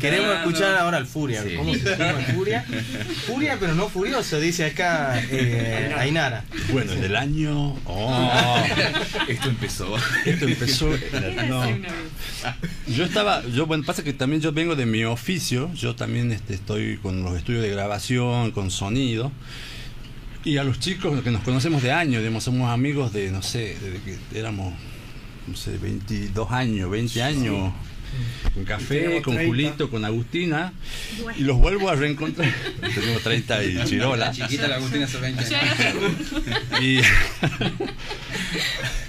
Queremos 0.00 0.36
escuchar 0.36 0.76
ahora 0.76 0.98
al 0.98 1.06
Furia. 1.06 1.42
Sí. 1.42 1.54
¿Cómo 1.56 1.74
se 1.74 1.96
llama 1.96 2.18
el 2.18 2.34
Furia? 2.34 2.64
Furia, 3.26 3.56
pero 3.58 3.74
no 3.74 3.88
furioso, 3.88 4.38
dice 4.40 4.66
acá 4.66 5.20
eh, 5.30 5.94
Ainara. 5.96 6.44
Bueno, 6.72 6.92
del 6.94 7.16
año. 7.16 7.74
Oh, 7.86 8.62
Esto 9.28 9.48
empezó. 9.48 9.96
esto 10.24 10.46
empezó. 10.46 10.90
No. 11.48 11.64
Yo 12.86 13.04
estaba, 13.04 13.42
yo 13.46 13.66
bueno, 13.66 13.84
pasa 13.84 14.02
que 14.02 14.12
también 14.12 14.40
yo 14.42 14.52
vengo 14.52 14.76
de 14.76 14.86
mi 14.86 15.04
oficio, 15.04 15.72
yo 15.74 15.94
también 15.96 16.30
este, 16.32 16.54
estoy 16.54 16.98
con 16.98 17.22
los 17.22 17.36
estudios 17.36 17.62
de 17.62 17.70
grabación, 17.70 18.50
con 18.52 18.70
sonido, 18.70 19.32
y 20.44 20.56
a 20.56 20.64
los 20.64 20.78
chicos 20.80 21.22
que 21.22 21.30
nos 21.30 21.42
conocemos 21.42 21.82
de 21.82 21.92
años, 21.92 22.20
digamos, 22.20 22.44
somos 22.44 22.70
amigos 22.70 23.12
de, 23.12 23.30
no 23.30 23.42
sé, 23.42 23.76
desde 23.80 24.00
que 24.02 24.38
éramos, 24.38 24.74
no 25.46 25.56
sé, 25.56 25.76
22 25.78 26.50
años, 26.50 26.90
20 26.90 27.22
años, 27.22 27.72
con 28.54 28.64
café, 28.64 29.22
con 29.22 29.34
30. 29.34 29.46
Julito, 29.50 29.90
con 29.90 30.04
Agustina, 30.04 30.72
Bueno. 31.22 31.38
y 31.38 31.42
los 31.44 31.56
vuelvo 31.58 31.88
a 31.88 31.94
reencontrar. 31.94 32.52
Tenemos 32.94 33.22
30 33.22 33.64
y 33.64 33.84
chirola. 33.84 34.26
La 34.26 34.32
chiquita 34.32 34.68
la 34.68 34.76
Agustina 34.76 35.04
hace 35.06 35.18
20 35.18 35.44
Yo 35.48 35.56
años. 35.56 35.74
era- 35.80 36.80
Y, 36.82 37.00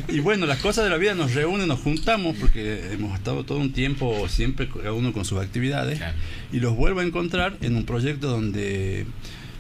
y 0.16 0.20
bueno, 0.20 0.46
las 0.46 0.60
cosas 0.60 0.84
de 0.86 0.90
la 0.90 0.98
vida 0.98 1.16
nos 1.16 1.34
reúnen, 1.34 1.68
nos 1.68 1.80
juntamos, 1.80 2.36
porque 2.40 2.92
hemos 2.94 3.18
estado 3.18 3.44
todo 3.44 3.58
un 3.58 3.74
tiempo 3.74 4.28
siempre 4.30 4.70
cada 4.70 4.94
uno 4.94 5.12
con 5.13 5.25
sus 5.25 5.40
actividades, 5.42 5.98
Claro. 5.98 6.16
y 6.52 6.60
los 6.60 6.75
vuelvo 6.75 7.00
a 7.02 7.04
encontrar 7.04 7.58
en 7.62 7.75
un 7.75 7.86
proyecto 7.86 8.28
donde 8.30 9.06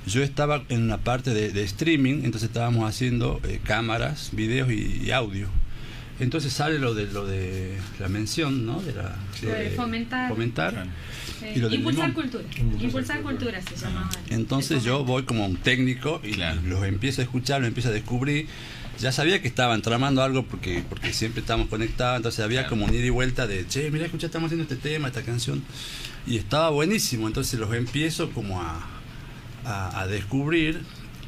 yo 0.05 0.21
estaba 0.23 0.63
en 0.69 0.83
una 0.83 0.97
parte 0.97 1.33
de, 1.33 1.49
de 1.51 1.63
streaming, 1.63 2.23
entonces 2.23 2.43
estábamos 2.49 2.87
haciendo 2.89 3.39
eh, 3.43 3.59
cámaras, 3.63 4.29
videos 4.33 4.69
y, 4.71 5.01
y 5.05 5.11
audio. 5.11 5.47
Entonces 6.19 6.53
sale 6.53 6.77
lo 6.79 6.93
de 6.93 7.05
lo 7.07 7.25
de 7.25 7.77
la 7.99 8.07
mención, 8.07 8.65
¿no? 8.65 8.81
De 8.81 8.93
la 8.93 9.15
Lo 9.41 9.49
de 9.51 9.69
fomentar. 9.71 10.29
fomentar. 10.29 10.87
Eh, 11.41 11.53
Y 11.55 11.59
lo 11.59 11.73
impulsar 11.73 12.09
limón. 12.09 12.29
cultura. 12.29 12.43
Impulsar 12.79 13.21
cultura 13.21 13.61
se 13.61 13.75
llamaba. 13.75 14.09
Entonces 14.29 14.83
yo 14.83 15.03
voy 15.03 15.23
como 15.23 15.45
un 15.45 15.57
técnico 15.57 16.21
y 16.23 16.31
Claro. 16.31 16.61
los 16.65 16.85
empiezo 16.85 17.21
a 17.21 17.23
escuchar, 17.23 17.61
los 17.61 17.67
empiezo 17.67 17.89
a 17.89 17.93
descubrir. 17.93 18.47
ya 18.99 19.11
sabía 19.11 19.41
que 19.41 19.47
estaban 19.47 19.81
tramando 19.81 20.21
algo 20.21 20.45
porque 20.45 20.83
porque 20.87 21.13
siempre 21.13 21.41
estábamos 21.41 21.67
conectados, 21.67 22.17
entonces 22.17 22.45
había 22.45 22.59
Claro. 22.61 22.69
como 22.69 22.85
un 22.85 22.93
ida 22.93 23.03
y 23.05 23.09
vuelta 23.09 23.47
de, 23.47 23.65
che, 23.67 23.89
mira, 23.89 24.05
escucha, 24.05 24.27
estamos 24.27 24.49
haciendo 24.49 24.71
este 24.71 24.75
tema, 24.87 25.07
esta 25.07 25.23
canción, 25.23 25.63
y 26.27 26.37
estaba 26.37 26.69
buenísimo, 26.69 27.25
entonces 27.27 27.59
los 27.59 27.73
empiezo 27.73 28.29
como 28.29 28.61
a, 28.61 28.85
a, 29.65 29.99
a 30.01 30.07
descubrir 30.07 30.81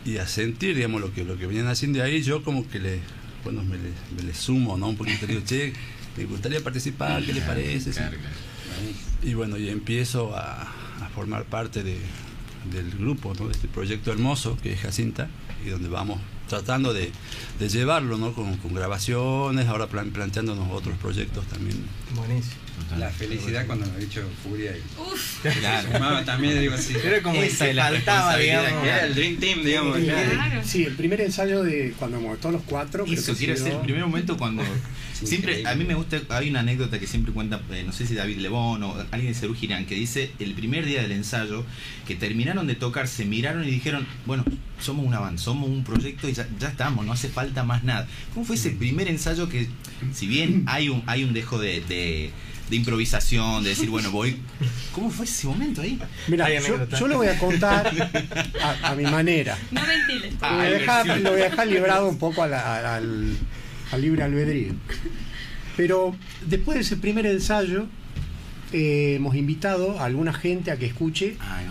y 0.05 0.17
a 0.17 0.27
sentir, 0.27 0.75
digamos, 0.75 1.01
lo 1.01 1.11
que, 1.11 1.23
lo 1.23 1.37
que 1.39 1.47
venían 1.47 1.65
haciendo 1.67 1.97
y 1.97 2.01
ahí 2.01 2.21
yo 2.21 2.43
como 2.43 2.67
que 2.69 2.77
le, 2.79 2.99
bueno, 3.45 3.63
me 3.63 3.77
le, 3.77 3.91
me 4.17 4.23
le 4.23 4.33
sumo, 4.33 4.75
¿no? 4.77 4.87
Un 4.89 4.97
poquito, 4.97 5.25
digo, 5.25 5.39
che, 5.45 5.71
me 6.17 6.25
gustaría 6.25 6.61
participar, 6.61 7.23
¿qué 7.23 7.31
le 7.33 7.41
parece? 7.41 7.93
Sí. 7.93 7.97
Claro, 7.99 8.17
claro. 8.17 8.35
Y 9.23 9.33
bueno, 9.35 9.55
y 9.57 9.69
empiezo 9.69 10.35
a, 10.35 10.63
a 10.63 11.09
formar 11.15 11.45
parte 11.45 11.81
de, 11.83 11.97
del 12.73 12.91
grupo, 12.91 13.33
¿no? 13.39 13.45
de 13.47 13.53
este 13.53 13.67
proyecto 13.69 14.11
hermoso 14.11 14.57
que 14.61 14.73
es 14.73 14.81
Jacinta, 14.81 15.29
y 15.65 15.69
donde 15.69 15.87
vamos 15.87 16.19
tratando 16.49 16.93
de, 16.93 17.11
de 17.59 17.69
llevarlo 17.69 18.17
¿no? 18.17 18.33
con, 18.33 18.57
con 18.57 18.73
grabaciones, 18.73 19.67
ahora 19.67 19.87
plan- 19.87 20.11
planteándonos 20.11 20.69
otros 20.71 20.97
proyectos 20.97 21.45
también. 21.47 21.77
Buenísimo. 22.15 22.55
La 22.97 23.09
felicidad 23.09 23.65
cuando 23.65 23.85
me 23.87 23.93
ha 23.93 23.97
dicho 23.97 24.21
Furia 24.43 24.71
y 24.77 24.81
Uf, 25.01 25.41
Claro. 25.59 25.87
sumaba 25.91 26.23
también, 26.23 26.59
digo 26.61 26.73
así. 26.75 26.93
Era 27.03 27.21
como 27.21 27.39
que 27.39 27.47
Esa 27.47 27.57
se 27.65 27.69
es 27.71 27.75
la 27.75 27.85
faltaba, 27.89 28.37
digamos. 28.37 28.81
que 28.83 28.87
era 28.89 29.05
el 29.05 29.15
Dream 29.15 29.35
Team, 29.37 29.63
digamos. 29.63 29.97
El- 29.97 30.05
claro. 30.05 30.31
Claro. 30.31 30.61
Sí, 30.65 30.83
el 30.85 30.93
primer 30.95 31.21
ensayo 31.21 31.63
de 31.63 31.93
cuando 31.97 32.17
hemos 32.17 32.39
todos 32.39 32.53
los 32.53 32.63
cuatro. 32.63 33.05
Eso 33.05 33.31
decir, 33.33 33.55
sido- 33.57 33.79
el 33.79 33.85
primer 33.85 34.05
momento 34.05 34.37
cuando. 34.37 34.63
Sí, 35.15 35.27
siempre, 35.27 35.65
a 35.65 35.73
mí 35.75 35.85
me 35.85 35.93
gusta, 35.93 36.19
hay 36.27 36.49
una 36.49 36.59
anécdota 36.59 36.99
que 36.99 37.07
siempre 37.07 37.31
cuenta, 37.31 37.61
eh, 37.71 37.83
no 37.85 37.93
sé 37.93 38.05
si 38.05 38.15
David 38.15 38.39
Lebón 38.39 38.83
o 38.83 38.95
alguien 39.11 39.31
de 39.31 39.39
Cerú 39.39 39.55
Girán, 39.55 39.85
que 39.85 39.95
dice 39.95 40.29
el 40.39 40.53
primer 40.55 40.85
día 40.85 41.01
del 41.03 41.13
ensayo, 41.13 41.65
que 42.05 42.15
terminaron 42.15 42.67
de 42.67 42.75
tocar, 42.75 43.07
se 43.07 43.23
miraron 43.23 43.63
y 43.65 43.71
dijeron, 43.71 44.05
bueno, 44.25 44.43
somos 44.81 45.05
una 45.07 45.19
banda, 45.21 45.41
somos 45.41 45.69
un 45.69 45.85
proyecto 45.85 46.27
y 46.27 46.33
ya, 46.33 46.45
ya 46.59 46.67
estamos, 46.67 47.05
no 47.05 47.13
hace 47.13 47.29
falta 47.29 47.63
más 47.63 47.85
nada. 47.85 48.05
¿Cómo 48.33 48.45
fue 48.45 48.57
ese 48.57 48.71
primer 48.71 49.07
ensayo 49.07 49.47
que, 49.47 49.69
si 50.13 50.27
bien 50.27 50.63
hay 50.67 50.89
un, 50.89 51.01
hay 51.05 51.23
un 51.23 51.31
dejo 51.33 51.59
de, 51.59 51.79
de, 51.79 52.31
de 52.69 52.75
improvisación, 52.75 53.63
de 53.63 53.69
decir, 53.69 53.89
bueno, 53.89 54.11
voy. 54.11 54.37
¿Cómo 54.91 55.09
fue 55.11 55.25
ese 55.25 55.45
momento 55.47 55.81
ahí? 55.81 55.99
Mira, 56.27 56.47
yo, 56.59 56.87
yo 56.89 57.07
lo 57.07 57.17
voy 57.17 57.27
a 57.27 57.37
contar 57.37 57.91
a, 58.61 58.89
a 58.91 58.95
mi 58.95 59.03
manera. 59.03 59.57
no 59.71 59.81
ventiles. 59.85 60.33
Lo 60.41 60.47
voy, 60.49 60.57
a 60.57 60.61
hay 60.61 60.71
dejar, 60.73 61.07
lo 61.19 61.31
voy 61.31 61.41
a 61.41 61.49
dejar 61.49 61.67
librado 61.67 62.07
un 62.09 62.17
poco 62.17 62.41
a 62.43 62.47
la- 62.47 62.61
a- 62.61 62.95
al, 62.97 63.37
al 63.91 64.01
libre 64.01 64.23
albedrío. 64.23 64.73
Pero 65.77 66.15
después 66.45 66.75
de 66.75 66.81
ese 66.81 66.97
primer 66.97 67.25
ensayo, 67.25 67.85
eh, 68.73 69.15
hemos 69.17 69.35
invitado 69.35 69.99
a 69.99 70.05
alguna 70.05 70.33
gente 70.33 70.71
a 70.71 70.77
que 70.77 70.85
escuche 70.87 71.37
Ay, 71.39 71.65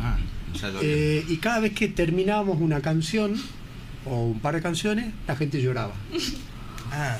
eh, 0.83 1.25
y 1.29 1.37
cada 1.39 1.59
vez 1.61 1.73
que 1.73 1.89
terminábamos 1.89 2.61
una 2.61 2.81
canción 2.81 3.35
o 4.05 4.27
un 4.27 4.39
par 4.41 4.55
de 4.55 4.63
canciones, 4.63 5.07
la 5.27 5.35
gente 5.37 5.61
lloraba. 5.61 5.95
Ah, 6.93 7.19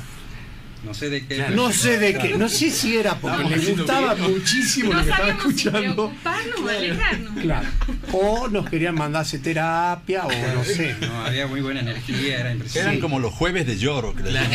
No 0.85 0.95
sé 0.95 1.09
de 1.11 1.27
qué. 1.27 1.37
Claro. 1.37 1.55
No 1.57 1.73
sé 1.73 1.99
de 1.99 2.19
qué, 2.19 2.37
no 2.37 2.49
sé 2.49 2.71
si 2.71 2.97
era 2.97 3.15
porque 3.17 3.57
le 3.57 3.73
gustaba 3.73 4.15
bien. 4.15 4.33
muchísimo 4.33 4.93
No 4.93 4.99
lo 4.99 5.05
que 5.05 5.11
estaba 5.11 5.31
si 5.31 5.37
escuchando. 5.39 6.13
Claro. 7.41 7.67
O 8.13 8.49
nos 8.49 8.69
querían 8.69 8.95
mandarse 8.95 9.39
terapia 9.39 10.25
o 10.27 10.31
no 10.55 10.65
sé. 10.65 10.95
No, 11.01 11.25
había 11.25 11.47
muy 11.47 11.61
buena 11.61 11.81
energía, 11.81 12.41
era 12.41 12.53
impresionante. 12.53 12.97
Eran 12.97 13.01
como 13.01 13.19
los 13.19 13.33
jueves 13.33 13.67
de 13.67 13.77
lloro, 13.77 14.15
que 14.15 14.23
le 14.25 14.31
Claro. 14.31 14.49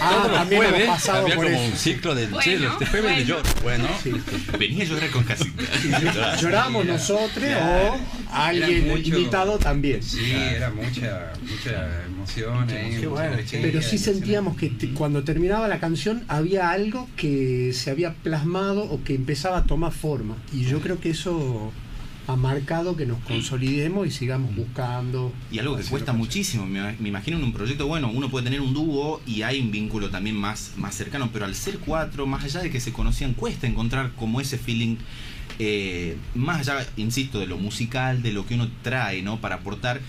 Ah, 0.00 0.10
todos 0.10 0.28
los 0.28 0.38
también 0.38 0.62
hemos 0.62 0.72
jueves 0.72 0.88
pasado 0.88 1.22
había 1.22 1.36
por 1.36 1.44
como 1.46 1.56
eso. 1.58 1.64
un 1.72 1.76
ciclo 1.78 2.14
del 2.14 2.28
Bueno, 2.28 2.42
chelo, 2.44 2.72
este 2.72 2.86
jueves 2.86 3.16
de 3.16 3.24
bueno. 3.24 3.28
lloro. 3.28 3.62
Bueno, 3.62 3.88
Sí. 4.02 4.12
Venía 4.58 4.84
a 4.84 4.86
llorar 4.86 5.10
con 5.10 5.24
Jacinta. 5.24 6.36
Llorábamos 6.40 6.84
Era- 6.84 6.92
nosotros 6.94 7.44
claro. 7.44 7.94
o 7.94 8.00
alguien 8.32 8.88
mucho- 8.88 9.08
invitado 9.08 9.58
también. 9.58 10.02
Sí, 10.02 10.32
era 10.32 10.70
mucha, 10.70 11.32
mucha 11.42 12.04
emoción 12.06 12.60
mucha 12.60 13.08
bueno, 13.08 13.32
energía, 13.34 13.60
Pero 13.62 13.82
sí 13.82 13.98
sentíamos 13.98 14.56
que 14.56 14.70
cuando 14.94 15.24
terminaba 15.24 15.57
la 15.66 15.80
canción 15.80 16.22
había 16.28 16.70
algo 16.70 17.08
que 17.16 17.72
se 17.72 17.90
había 17.90 18.14
plasmado 18.14 18.84
o 18.84 19.02
que 19.02 19.16
empezaba 19.16 19.58
a 19.58 19.64
tomar 19.64 19.90
forma. 19.90 20.36
Y 20.52 20.64
yo 20.64 20.80
creo 20.80 21.00
que 21.00 21.10
eso 21.10 21.72
ha 22.28 22.36
marcado 22.36 22.94
que 22.94 23.06
nos 23.06 23.18
consolidemos 23.20 24.06
y 24.06 24.10
sigamos 24.10 24.54
buscando. 24.54 25.32
Y 25.50 25.58
algo 25.58 25.76
que 25.76 25.84
cuesta 25.84 26.12
muchísimo, 26.12 26.66
me, 26.66 26.94
me 26.98 27.08
imagino 27.08 27.38
en 27.38 27.44
un 27.44 27.54
proyecto, 27.54 27.86
bueno, 27.86 28.10
uno 28.12 28.30
puede 28.30 28.44
tener 28.44 28.60
un 28.60 28.74
dúo 28.74 29.22
y 29.26 29.42
hay 29.42 29.60
un 29.60 29.70
vínculo 29.70 30.10
también 30.10 30.36
más, 30.36 30.72
más 30.76 30.94
cercano, 30.94 31.30
pero 31.32 31.46
al 31.46 31.54
ser 31.54 31.78
cuatro, 31.78 32.26
más 32.26 32.44
allá 32.44 32.60
de 32.60 32.70
que 32.70 32.80
se 32.80 32.92
conocían, 32.92 33.32
cuesta 33.32 33.66
encontrar 33.66 34.12
como 34.14 34.42
ese 34.42 34.58
feeling, 34.58 34.96
eh, 35.58 36.18
más 36.34 36.68
allá, 36.68 36.86
insisto, 36.98 37.40
de 37.40 37.46
lo 37.46 37.56
musical, 37.56 38.22
de 38.22 38.32
lo 38.32 38.46
que 38.46 38.54
uno 38.54 38.68
trae, 38.82 39.22
¿no? 39.22 39.40
Para 39.40 39.56
aportar. 39.56 40.02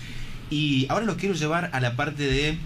Y 0.50 0.86
ahora 0.90 1.06
lo 1.06 1.16
quiero 1.16 1.34
llevar 1.34 1.70
a 1.72 1.80
la 1.80 1.96
parte 1.96 2.24
de, 2.24 2.58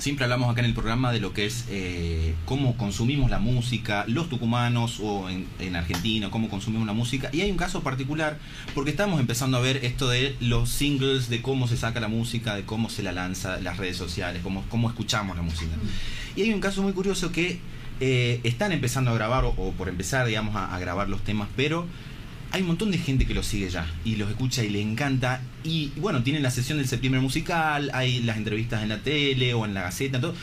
siempre 0.00 0.24
hablamos 0.24 0.50
acá 0.50 0.60
en 0.60 0.66
el 0.66 0.74
programa 0.74 1.12
de 1.12 1.20
lo 1.20 1.32
que 1.32 1.46
es 1.46 1.66
eh, 1.68 2.34
cómo 2.44 2.76
consumimos 2.76 3.30
la 3.30 3.38
música, 3.38 4.04
los 4.08 4.28
tucumanos 4.28 4.98
o 5.00 5.28
en, 5.28 5.46
en 5.58 5.76
Argentina, 5.76 6.30
cómo 6.30 6.48
consumimos 6.48 6.86
la 6.86 6.92
música. 6.92 7.30
Y 7.32 7.42
hay 7.42 7.50
un 7.50 7.56
caso 7.56 7.82
particular, 7.82 8.38
porque 8.74 8.90
estamos 8.90 9.20
empezando 9.20 9.56
a 9.56 9.60
ver 9.60 9.84
esto 9.84 10.08
de 10.08 10.36
los 10.40 10.70
singles, 10.70 11.28
de 11.28 11.42
cómo 11.42 11.68
se 11.68 11.76
saca 11.76 12.00
la 12.00 12.08
música, 12.08 12.54
de 12.54 12.64
cómo 12.64 12.90
se 12.90 13.02
la 13.02 13.12
lanza, 13.12 13.60
las 13.60 13.76
redes 13.76 13.96
sociales, 13.96 14.42
cómo, 14.42 14.64
cómo 14.68 14.88
escuchamos 14.88 15.36
la 15.36 15.42
música. 15.42 15.72
Y 16.36 16.42
hay 16.42 16.52
un 16.52 16.60
caso 16.60 16.82
muy 16.82 16.92
curioso 16.92 17.32
que 17.32 17.60
eh, 18.00 18.40
están 18.44 18.72
empezando 18.72 19.10
a 19.10 19.14
grabar, 19.14 19.44
o, 19.44 19.50
o 19.50 19.72
por 19.72 19.88
empezar, 19.88 20.26
digamos, 20.26 20.56
a, 20.56 20.74
a 20.74 20.78
grabar 20.78 21.08
los 21.08 21.22
temas, 21.22 21.48
pero 21.56 21.86
hay 22.52 22.62
un 22.62 22.68
montón 22.68 22.90
de 22.90 22.98
gente 22.98 23.26
que 23.26 23.34
los 23.34 23.46
sigue 23.46 23.70
ya 23.70 23.86
y 24.04 24.16
los 24.16 24.28
escucha 24.28 24.64
y 24.64 24.70
le 24.70 24.80
encanta. 24.80 25.40
Y 25.62 25.92
bueno, 25.96 26.22
tienen 26.22 26.42
la 26.42 26.50
sesión 26.50 26.78
del 26.78 26.88
septiembre 26.88 27.20
musical, 27.20 27.90
hay 27.94 28.20
las 28.22 28.36
entrevistas 28.36 28.82
en 28.82 28.88
la 28.88 28.98
tele 28.98 29.54
o 29.54 29.64
en 29.64 29.74
la 29.74 29.82
gaceta, 29.82 30.20
todo. 30.20 30.34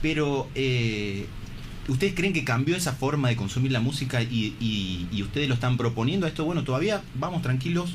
Pero, 0.00 0.48
eh, 0.54 1.26
¿ustedes 1.88 2.14
creen 2.14 2.32
que 2.32 2.44
cambió 2.44 2.76
esa 2.76 2.92
forma 2.92 3.28
de 3.28 3.36
consumir 3.36 3.72
la 3.72 3.80
música 3.80 4.22
y, 4.22 5.08
ustedes 5.22 5.48
lo 5.48 5.54
están 5.54 5.76
proponiendo 5.76 6.26
a 6.26 6.28
esto? 6.30 6.44
Bueno, 6.44 6.64
todavía 6.64 7.02
vamos 7.14 7.42
tranquilos, 7.42 7.90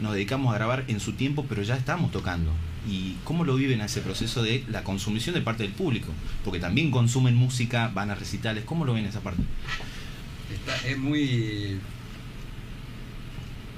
nos 0.00 0.12
dedicamos 0.14 0.52
a 0.54 0.58
grabar 0.58 0.84
en 0.86 1.00
su 1.00 1.12
tiempo, 1.12 1.46
pero 1.48 1.62
ya 1.62 1.76
estamos 1.76 2.12
tocando. 2.12 2.52
¿Y 2.88 3.16
cómo 3.24 3.44
lo 3.44 3.56
viven 3.56 3.80
a 3.82 3.86
ese 3.86 4.00
proceso 4.00 4.42
de 4.42 4.64
la 4.68 4.84
consumición 4.84 5.34
de 5.34 5.42
parte 5.42 5.64
del 5.64 5.72
público? 5.72 6.12
Porque 6.44 6.60
también 6.60 6.90
consumen 6.90 7.34
música, 7.34 7.90
van 7.92 8.10
a 8.10 8.14
recitales. 8.14 8.64
¿Cómo 8.64 8.84
lo 8.84 8.94
ven 8.94 9.04
esa 9.04 9.20
parte? 9.20 9.42
Está- 10.54 10.88
es 10.88 10.96
muy. 10.96 11.78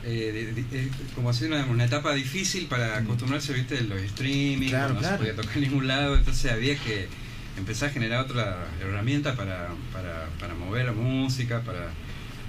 Eh, 0.04 0.52
de- 0.54 0.62
de- 0.62 0.82
eh, 0.84 0.90
como 1.14 1.30
así 1.30 1.44
una, 1.44 1.64
una 1.66 1.84
etapa 1.84 2.12
difícil 2.14 2.66
para 2.66 2.96
acostumbrarse, 2.98 3.52
viste, 3.52 3.78
en 3.78 3.88
los 3.88 4.00
streaming, 4.00 4.68
Claro, 4.68 4.94
no 4.94 5.00
claro. 5.00 5.16
se 5.16 5.18
podía 5.18 5.36
tocar 5.36 5.56
en 5.56 5.62
ningún 5.68 5.86
lado, 5.86 6.16
entonces 6.16 6.50
había 6.52 6.76
que 6.76 7.08
empezar 7.56 7.90
a 7.90 7.92
generar 7.92 8.20
otra 8.24 8.66
herramienta 8.80 9.34
para, 9.36 9.68
para, 9.92 10.26
para 10.40 10.54
mover 10.54 10.86
la 10.86 10.92
música, 10.92 11.60
para. 11.62 11.90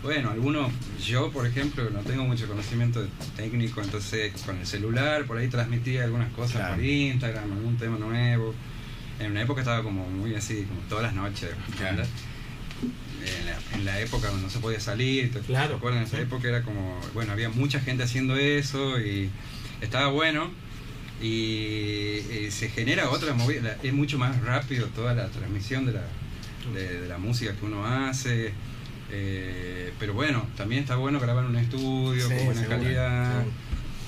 Bueno, 0.02 0.32
algunos, 0.32 0.70
yo 1.06 1.32
por 1.32 1.48
ejemplo, 1.48 1.90
no 1.90 2.00
tengo 2.02 2.26
mucho 2.26 2.46
conocimiento 2.48 3.08
técnico, 3.38 3.82
entonces 3.82 4.34
con 4.46 4.58
el 4.58 4.68
celular 4.68 5.24
por 5.26 5.38
ahí 5.38 5.48
transmitía 5.48 6.04
algunas 6.04 6.30
cosas 6.34 6.58
Claro. 6.58 6.76
por 6.76 6.84
Instagram, 6.84 7.52
algún 7.54 7.78
tema 7.78 7.98
nuevo. 7.98 8.54
En 9.20 9.32
una 9.32 9.42
época 9.44 9.62
estaba 9.62 9.82
como 9.82 10.06
muy 10.10 10.36
así, 10.36 10.66
como 10.68 10.82
todas 10.90 11.04
las 11.06 11.14
noches. 11.14 11.52
En 12.84 13.46
la, 13.46 13.58
en 13.78 13.86
la 13.86 14.00
época 14.02 14.28
donde 14.28 14.44
no 14.44 14.50
se 14.50 14.60
podía 14.60 14.80
salir, 14.80 15.32
¿te 15.32 15.40
Claro. 15.40 15.70
te 15.72 15.76
acuerdas? 15.78 16.02
En 16.02 16.08
esa 16.08 16.20
época 16.22 16.48
era 16.48 16.62
como, 16.64 17.00
bueno, 17.14 17.32
había 17.32 17.50
mucha 17.50 17.80
gente 17.80 18.04
haciendo 18.04 18.36
eso 18.36 19.00
y 19.00 19.30
estaba 19.82 20.08
bueno 20.08 20.52
y, 21.22 22.20
eh, 22.30 22.50
se 22.52 22.70
genera 22.70 23.10
otra 23.10 23.34
movida, 23.34 23.78
es 23.84 23.94
mucho 23.94 24.18
más 24.18 24.42
rápido 24.42 24.88
toda 24.88 25.14
la 25.14 25.28
transmisión 25.30 25.86
de 25.86 25.94
la, 25.94 26.04
de, 26.74 27.02
de 27.02 27.08
la 27.08 27.18
música 27.18 27.54
que 27.54 27.66
uno 27.66 27.86
hace, 27.86 28.52
eh, 29.12 29.94
pero 30.00 30.14
bueno, 30.14 30.46
también 30.58 30.82
está 30.82 30.96
bueno 30.96 31.20
grabar 31.20 31.46
en 31.46 31.52
un 31.52 31.58
estudio 31.58 32.28
Sí, 32.28 32.36
con 32.36 32.46
buena 32.46 32.62
seguro, 32.62 32.80
calidad. 32.80 33.32
seguro. 33.40 33.52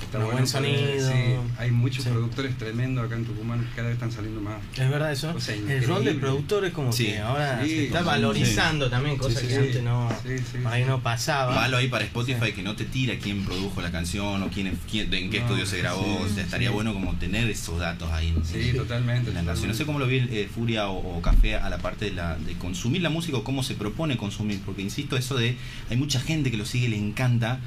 Está 0.06 0.20
Un 0.20 0.32
buen 0.32 0.48
sonido. 0.48 0.78
sí, 1.12 1.14
hay 1.58 1.72
muchos 1.72 2.04
Sí. 2.04 2.10
productores 2.10 2.58
tremendos 2.58 3.06
acá 3.06 3.16
en 3.16 3.26
Tucumán, 3.26 3.68
cada 3.76 3.88
vez 3.88 3.96
están 3.96 4.12
saliendo 4.12 4.40
más. 4.42 4.58
Es 4.78 4.90
verdad 4.90 5.12
eso. 5.12 5.34
O 5.36 5.40
sea, 5.40 5.56
el 5.56 5.62
increíble. 5.62 5.88
rol 5.88 6.06
del 6.06 6.20
productor 6.20 6.66
es 6.66 6.74
como 6.74 6.92
Sí. 6.94 7.06
que 7.08 7.20
ahora 7.20 7.60
Sí, 7.64 7.70
se 7.70 7.86
está 7.88 8.00
sí. 8.00 8.06
valorizando 8.06 8.90
también, 8.90 9.18
cosas 9.18 9.40
Sí, 9.42 9.48
sí, 9.48 9.54
que 9.54 9.60
sí. 9.62 9.68
antes 9.68 9.84
no, 9.84 10.10
Sí, 10.24 10.38
sí, 10.38 10.58
por 10.64 10.72
ahí 10.72 10.84
sí. 10.84 10.90
no 10.90 11.02
pasaba. 11.02 11.56
Palo 11.56 11.78
ahí 11.78 11.88
para 11.90 12.06
Spotify 12.06 12.54
que 12.54 12.64
no 12.64 12.76
te 12.76 12.86
tira 12.86 13.16
quién 13.22 13.44
produjo 13.44 13.82
la 13.82 13.92
canción 13.92 14.42
o 14.44 14.50
quién, 14.50 14.78
quién- 14.90 15.14
en 15.14 15.30
qué 15.30 15.40
No, 15.40 15.46
estudio 15.46 15.66
se 15.66 15.78
grabó. 15.80 16.04
sí, 16.04 16.32
o 16.32 16.34
sea, 16.36 16.44
estaría 16.44 16.70
sí. 16.70 16.74
bueno 16.74 16.94
como 16.94 17.14
tener 17.16 17.50
esos 17.50 17.80
datos 17.80 18.10
ahí 18.12 18.30
en, 18.30 18.46
Sí, 18.46 18.70
en- 18.70 18.78
totalmente. 18.78 19.30
en 19.32 19.36
la 19.36 19.44
canción. 19.44 19.68
No 19.68 19.74
sé 19.74 19.84
totalmente. 19.84 19.86
cómo 19.86 20.00
lo 20.00 20.08
vi 20.08 20.18
eh, 20.38 20.50
Furia 20.54 20.88
o, 20.90 21.18
o 21.18 21.22
Café 21.22 21.56
a 21.56 21.70
la 21.70 21.80
parte 21.80 22.06
de, 22.06 22.12
la, 22.14 22.38
de 22.38 22.54
consumir 22.54 23.02
la 23.02 23.10
música 23.10 23.38
o 23.38 23.44
cómo 23.44 23.64
se 23.64 23.74
propone 23.76 24.18
consumir. 24.18 24.62
Porque 24.66 24.82
insisto, 24.82 25.18
eso 25.18 25.36
de 25.36 25.58
hay 25.90 25.98
mucha 25.98 26.20
gente 26.20 26.52
que 26.52 26.58
lo 26.58 26.66
sigue, 26.66 26.88
le 26.90 26.98
encanta. 26.98 27.60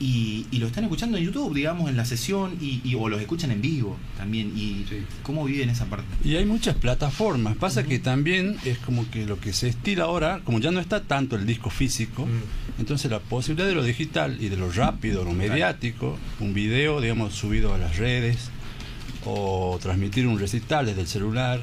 Y, 0.00 0.46
y 0.52 0.58
lo 0.58 0.68
están 0.68 0.84
escuchando 0.84 1.18
en 1.18 1.24
YouTube, 1.24 1.52
digamos, 1.54 1.90
en 1.90 1.96
la 1.96 2.04
sesión, 2.04 2.56
y, 2.60 2.80
y- 2.84 2.94
o 2.94 3.08
los 3.08 3.20
escuchan 3.20 3.50
en 3.50 3.60
vivo 3.60 3.96
también. 4.16 4.52
Y 4.56 4.84
Sí. 4.88 5.02
cómo 5.24 5.44
viven 5.44 5.70
esa 5.70 5.86
parte. 5.86 6.06
Y 6.24 6.36
hay 6.36 6.44
muchas 6.44 6.76
plataformas. 6.76 7.56
Pasa 7.56 7.82
que 7.82 7.98
también 7.98 8.56
es 8.64 8.78
como 8.78 9.10
que 9.10 9.26
lo 9.26 9.40
que 9.40 9.52
se 9.52 9.68
estila 9.68 10.04
ahora, 10.04 10.40
como 10.44 10.60
ya 10.60 10.70
no 10.70 10.78
está 10.78 11.02
tanto 11.02 11.34
el 11.34 11.46
disco 11.46 11.68
físico, 11.70 12.28
entonces 12.78 13.10
la 13.10 13.18
posibilidad 13.18 13.68
de 13.68 13.74
lo 13.74 13.82
digital 13.82 14.36
y 14.40 14.48
de 14.48 14.56
lo 14.56 14.70
rápido, 14.70 15.24
lo 15.24 15.32
mediático, 15.32 16.16
un 16.38 16.54
video, 16.54 17.00
digamos, 17.00 17.34
subido 17.34 17.74
a 17.74 17.78
las 17.78 17.96
redes, 17.96 18.50
o 19.24 19.78
transmitir 19.82 20.26
un 20.28 20.38
recital 20.38 20.86
desde 20.86 21.00
el 21.00 21.08
celular, 21.08 21.60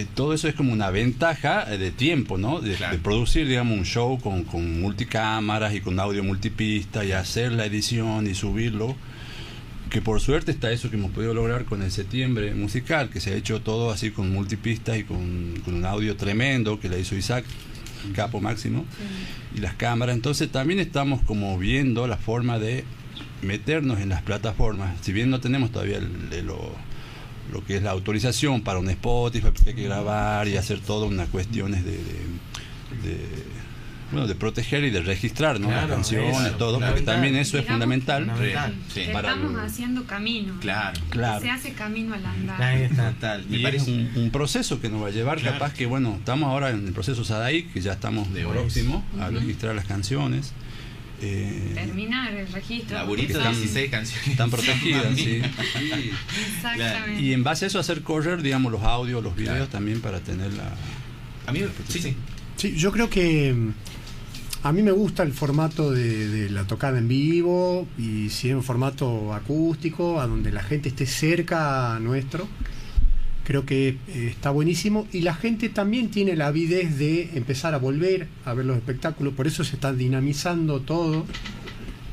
eh, 0.00 0.06
todo 0.14 0.32
eso 0.34 0.48
es 0.48 0.54
como 0.54 0.72
una 0.72 0.90
ventaja 0.90 1.72
eh, 1.72 1.78
de 1.78 1.90
tiempo, 1.90 2.38
¿no? 2.38 2.60
De, 2.60 2.74
Claro. 2.74 2.96
de 2.96 3.02
producir, 3.02 3.46
digamos, 3.48 3.76
un 3.78 3.84
show 3.84 4.18
con, 4.20 4.44
con 4.44 4.80
multicámaras 4.80 5.74
y 5.74 5.80
con 5.80 5.98
audio 6.00 6.22
multipista 6.24 7.04
y 7.04 7.12
hacer 7.12 7.52
la 7.52 7.66
edición 7.66 8.26
y 8.26 8.34
subirlo. 8.34 8.96
Que 9.90 10.02
por 10.02 10.20
suerte 10.20 10.50
está 10.50 10.70
eso 10.70 10.90
que 10.90 10.96
hemos 10.96 11.12
podido 11.12 11.32
lograr 11.32 11.64
con 11.64 11.82
el 11.82 11.90
septiembre 11.90 12.52
musical, 12.54 13.08
que 13.08 13.20
se 13.20 13.32
ha 13.32 13.36
hecho 13.36 13.62
todo 13.62 13.90
así 13.90 14.10
con 14.10 14.30
multipistas 14.30 14.98
y 14.98 15.04
con, 15.04 15.54
con 15.64 15.74
un 15.74 15.84
audio 15.86 16.14
tremendo 16.14 16.78
que 16.78 16.90
le 16.90 17.00
hizo 17.00 17.16
Isaac, 17.16 17.44
capo 18.14 18.38
máximo, 18.40 18.84
y 19.56 19.60
las 19.60 19.74
cámaras. 19.74 20.14
Entonces 20.14 20.50
también 20.52 20.78
estamos 20.78 21.22
como 21.22 21.56
viendo 21.58 22.06
la 22.06 22.18
forma 22.18 22.58
de 22.58 22.84
meternos 23.40 23.98
en 24.00 24.10
las 24.10 24.20
plataformas. 24.22 24.94
Si 25.00 25.12
bien 25.14 25.30
no 25.30 25.40
tenemos 25.40 25.72
todavía 25.72 25.96
el- 25.98 26.10
el- 26.32 26.46
lo, 26.46 26.72
lo 27.52 27.64
que 27.64 27.76
es 27.76 27.82
la 27.82 27.90
autorización 27.92 28.62
para 28.62 28.78
un 28.78 28.88
Spotify, 28.90 29.48
porque 29.54 29.70
hay 29.70 29.76
que 29.76 29.84
grabar 29.84 30.48
y 30.48 30.56
hacer 30.56 30.80
todas 30.80 31.10
unas 31.10 31.28
cuestiones 31.28 31.84
de, 31.84 31.92
de, 31.92 33.08
de- 33.10 33.58
bueno, 34.10 34.26
de 34.26 34.34
proteger 34.34 34.84
y 34.84 34.90
de 34.90 35.02
registrar 35.02 35.60
¿no? 35.60 35.68
Claro, 35.68 35.86
las 35.86 35.96
canciones, 35.96 36.46
eso, 36.46 36.56
todo, 36.56 36.80
porque 36.80 37.02
también 37.02 37.36
eso 37.36 37.58
es 37.58 37.66
fundamental. 37.66 38.24
Fundamental. 38.24 38.74
Sí. 38.90 39.00
Estamos 39.02 39.54
haciendo 39.60 40.04
camino. 40.06 40.54
Claro. 40.60 40.98
Claro. 41.10 41.42
Se 41.42 41.50
hace 41.50 41.72
camino 41.74 42.14
al 42.14 42.24
andar. 42.24 42.62
Ahí 42.62 42.84
está. 42.84 43.12
Me 43.50 43.56
Y 43.56 43.58
es 43.58 43.62
parece 43.62 43.90
un, 43.92 44.10
un 44.16 44.30
proceso 44.30 44.80
que 44.80 44.88
nos 44.88 45.02
va 45.02 45.08
a 45.08 45.10
llevar, 45.10 45.38
Claro. 45.38 45.58
capaz 45.58 45.74
que, 45.74 45.84
bueno, 45.84 46.14
estamos 46.18 46.48
ahora 46.48 46.70
en 46.70 46.86
el 46.86 46.92
proceso 46.94 47.22
Sadai, 47.22 47.64
que 47.64 47.82
ya 47.82 47.92
estamos 47.92 48.32
De 48.32 48.46
próximos 48.46 49.04
a 49.20 49.28
registrar 49.28 49.74
las 49.74 49.84
canciones. 49.84 50.54
Eh, 51.20 51.72
Terminar 51.74 52.32
el 52.32 52.46
registro. 52.52 52.96
laburito 52.96 53.32
de 53.34 53.38
Están- 53.40 53.54
16 53.56 53.90
canciones. 53.90 54.28
están 54.28 54.50
protegidas, 54.50 55.16
sí. 55.16 55.24
Sí. 55.72 56.10
Exactamente. 56.56 57.22
Y 57.22 57.32
en 57.32 57.42
base 57.44 57.64
a 57.64 57.68
eso 57.68 57.78
hacer 57.78 58.02
correr, 58.02 58.42
digamos, 58.42 58.70
los 58.72 58.82
audios, 58.82 59.22
los 59.22 59.34
videos 59.34 59.56
Claro. 59.56 59.68
también 59.70 60.00
para 60.00 60.20
tener 60.20 60.52
la... 60.54 60.72
A 61.46 61.52
mí, 61.52 61.60
sí, 61.88 62.00
sí. 62.00 62.16
Sí, 62.56 62.74
yo 62.76 62.92
creo 62.92 63.08
que 63.10 63.52
mm, 63.52 63.72
a 64.64 64.72
mí 64.72 64.82
me 64.82 64.90
gusta 64.92 65.22
el 65.22 65.32
formato 65.32 65.90
de, 65.92 66.28
de 66.28 66.50
la 66.50 66.64
tocada 66.64 66.98
en 66.98 67.08
vivo 67.08 67.86
y 67.98 68.28
si 68.30 68.48
es 68.50 68.54
un 68.54 68.62
formato 68.64 69.32
acústico, 69.34 70.20
a 70.20 70.26
donde 70.26 70.52
la 70.52 70.62
gente 70.62 70.88
esté 70.88 71.06
cerca 71.06 71.94
a 71.96 72.00
nuestro, 72.00 72.48
creo 73.48 73.64
que 73.64 73.88
eh, 73.88 73.96
está 74.30 74.50
buenísimo 74.50 75.08
y 75.10 75.22
la 75.22 75.32
gente 75.32 75.70
también 75.70 76.10
tiene 76.10 76.36
la 76.36 76.48
avidez 76.48 76.98
de 76.98 77.30
empezar 77.34 77.72
a 77.72 77.78
volver 77.78 78.28
a 78.44 78.52
ver 78.52 78.66
los 78.66 78.76
espectáculos, 78.76 79.32
por 79.32 79.46
eso 79.46 79.64
se 79.64 79.76
está 79.76 79.94
dinamizando 79.94 80.80
todo 80.80 81.24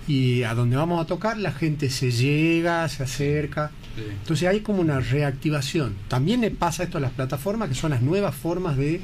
y 0.08 0.44
a 0.44 0.54
donde 0.54 0.78
vamos 0.78 1.04
a 1.04 1.06
tocar 1.06 1.38
la 1.38 1.52
gente 1.52 1.90
se 1.90 2.12
llega, 2.12 2.88
se 2.88 3.04
acerca. 3.04 3.72
Sí. 3.98 4.04
Entonces 4.22 4.48
hay 4.48 4.62
como 4.62 4.80
una 4.80 5.02
reactivación. 5.02 5.96
También 6.08 6.40
le 6.40 6.52
pasa 6.52 6.84
esto 6.84 7.00
a 7.00 7.02
las 7.02 7.12
plataformas, 7.12 7.68
que 7.68 7.76
son 7.76 7.92
las 7.92 8.02
nuevas 8.02 8.34
formas 8.34 8.78
de 8.78 9.02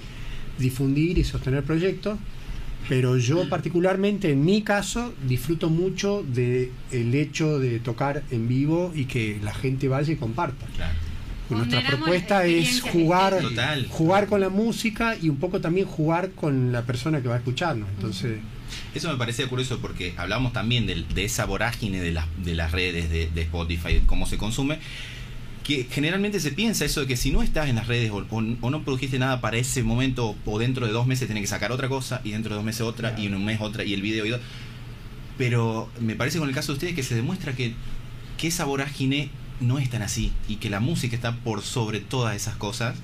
difundir 0.57 1.17
y 1.17 1.25
sostener 1.25 1.65
proyectos. 1.65 2.17
Pero 2.87 3.17
yo 3.17 3.49
particularmente, 3.49 4.31
en 4.31 4.45
mi 4.45 4.61
caso, 4.61 5.13
disfruto 5.27 5.69
mucho 5.69 6.23
de 6.23 6.71
el 6.91 7.13
hecho 7.13 7.59
de 7.59 7.79
tocar 7.79 8.23
en 8.31 8.47
vivo 8.47 8.93
y 8.95 9.03
que 9.03 9.37
la 9.43 9.53
gente 9.53 9.89
vaya 9.89 10.13
y 10.13 10.15
comparta. 10.15 10.65
Claro. 10.77 11.10
Nuestra 11.57 11.81
propuesta 11.85 12.45
es 12.45 12.81
jugar, 12.81 13.39
Total. 13.39 13.87
jugar 13.89 14.27
con 14.27 14.41
la 14.41 14.49
música 14.49 15.15
y 15.21 15.29
un 15.29 15.37
poco 15.37 15.61
también 15.61 15.85
jugar 15.87 16.31
con 16.31 16.71
la 16.71 16.83
persona 16.83 17.21
que 17.21 17.27
va 17.27 17.35
a 17.35 17.37
escucharnos. 17.37 17.87
Entonces, 17.95 18.39
Eso 18.95 19.09
me 19.11 19.17
parecía 19.17 19.47
curioso 19.47 19.79
porque 19.79 20.13
hablamos 20.17 20.53
también 20.53 20.85
de, 20.87 21.05
esa 21.23 21.45
vorágine 21.45 21.99
de 22.01 22.11
las, 22.11 22.25
de 22.43 22.55
las 22.55 22.71
redes 22.71 23.09
de, 23.09 23.29
de 23.29 23.41
Spotify, 23.41 23.93
de 23.95 24.01
cómo 24.05 24.25
se 24.25 24.37
consume, 24.37 24.79
que 25.63 25.85
generalmente 25.91 26.39
se 26.39 26.51
piensa 26.51 26.85
eso 26.85 27.01
de 27.01 27.07
que 27.07 27.15
si 27.17 27.31
no 27.31 27.43
estás 27.43 27.69
en 27.69 27.75
las 27.75 27.87
redes 27.87 28.09
o, 28.11 28.17
o- 28.29 28.57
o 28.61 28.69
no 28.69 28.83
produjiste 28.83 29.19
nada 29.19 29.41
para 29.41 29.57
ese 29.57 29.83
momento 29.83 30.35
o 30.45 30.57
dentro 30.59 30.87
de 30.87 30.91
dos 30.93 31.05
meses 31.05 31.27
tenés 31.27 31.41
que 31.41 31.47
sacar 31.47 31.71
otra 31.71 31.87
cosa 31.87 32.19
y 32.23 32.31
dentro 32.31 32.49
de 32.49 32.55
dos 32.55 32.65
meses 32.65 32.81
otra 32.81 33.13
y 33.19 33.27
en 33.27 33.35
un 33.35 33.45
mes 33.45 33.59
otra 33.61 33.83
y 33.83 33.93
el 33.93 34.01
video 34.01 34.25
y 34.25 34.29
do- 34.29 34.39
Pero 35.37 35.89
me 35.99 36.15
parece 36.15 36.39
con 36.39 36.47
el 36.49 36.55
caso 36.55 36.71
de 36.71 36.77
ustedes 36.77 36.95
que 36.95 37.03
se 37.03 37.15
demuestra 37.15 37.53
que, 37.53 37.73
que 38.37 38.47
esa 38.47 38.65
vorágine 38.65 39.29
no 39.61 39.79
es 39.79 39.89
tan 39.89 40.01
así 40.01 40.31
y 40.47 40.57
que 40.57 40.69
la 40.69 40.79
música 40.79 41.15
está 41.15 41.35
por 41.35 41.61
sobre 41.61 41.99
todas 41.99 42.35
esas 42.35 42.55
cosas 42.55 42.97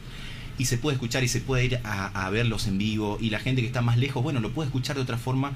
y 0.57 0.65
se 0.65 0.77
puede 0.77 0.95
escuchar 0.95 1.23
y 1.23 1.27
se 1.27 1.39
puede 1.39 1.65
ir 1.65 1.79
a, 1.83 2.25
a 2.25 2.29
verlos 2.29 2.67
en 2.67 2.77
vivo 2.77 3.17
y 3.21 3.29
la 3.29 3.39
gente 3.39 3.61
que 3.61 3.67
está 3.67 3.81
más 3.81 3.97
lejos, 3.97 4.23
bueno, 4.23 4.39
lo 4.39 4.51
puede 4.51 4.67
escuchar 4.67 4.95
de 4.95 5.03
otra 5.03 5.17
forma, 5.17 5.55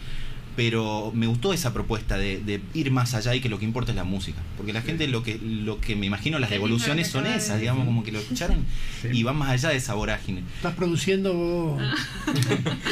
pero 0.55 1.11
me 1.15 1.27
gustó 1.27 1.53
esa 1.53 1.73
propuesta 1.73 2.17
de, 2.17 2.39
de 2.39 2.61
ir 2.73 2.91
más 2.91 3.13
allá 3.13 3.33
y 3.35 3.41
que 3.41 3.49
lo 3.49 3.59
que 3.59 3.65
importa 3.65 3.91
es 3.91 3.95
la 3.95 4.03
música, 4.03 4.39
porque 4.57 4.73
la 4.73 4.81
gente 4.81 5.07
lo 5.07 5.23
que 5.23 5.39
lo 5.41 5.79
que 5.79 5.95
me 5.95 6.05
imagino 6.05 6.39
las 6.39 6.49
devoluciones 6.49 7.07
son 7.09 7.25
esas, 7.25 7.59
digamos 7.59 7.85
como 7.85 8.03
que 8.03 8.11
lo 8.11 8.19
escucharon 8.19 8.65
Sí. 9.01 9.07
y 9.13 9.23
van 9.23 9.37
más 9.37 9.49
allá 9.49 9.69
de 9.69 9.77
esa 9.77 9.93
vorágine. 9.93 10.43
estás 10.57 10.75
produciendo 10.75 11.33
vos? 11.33 11.81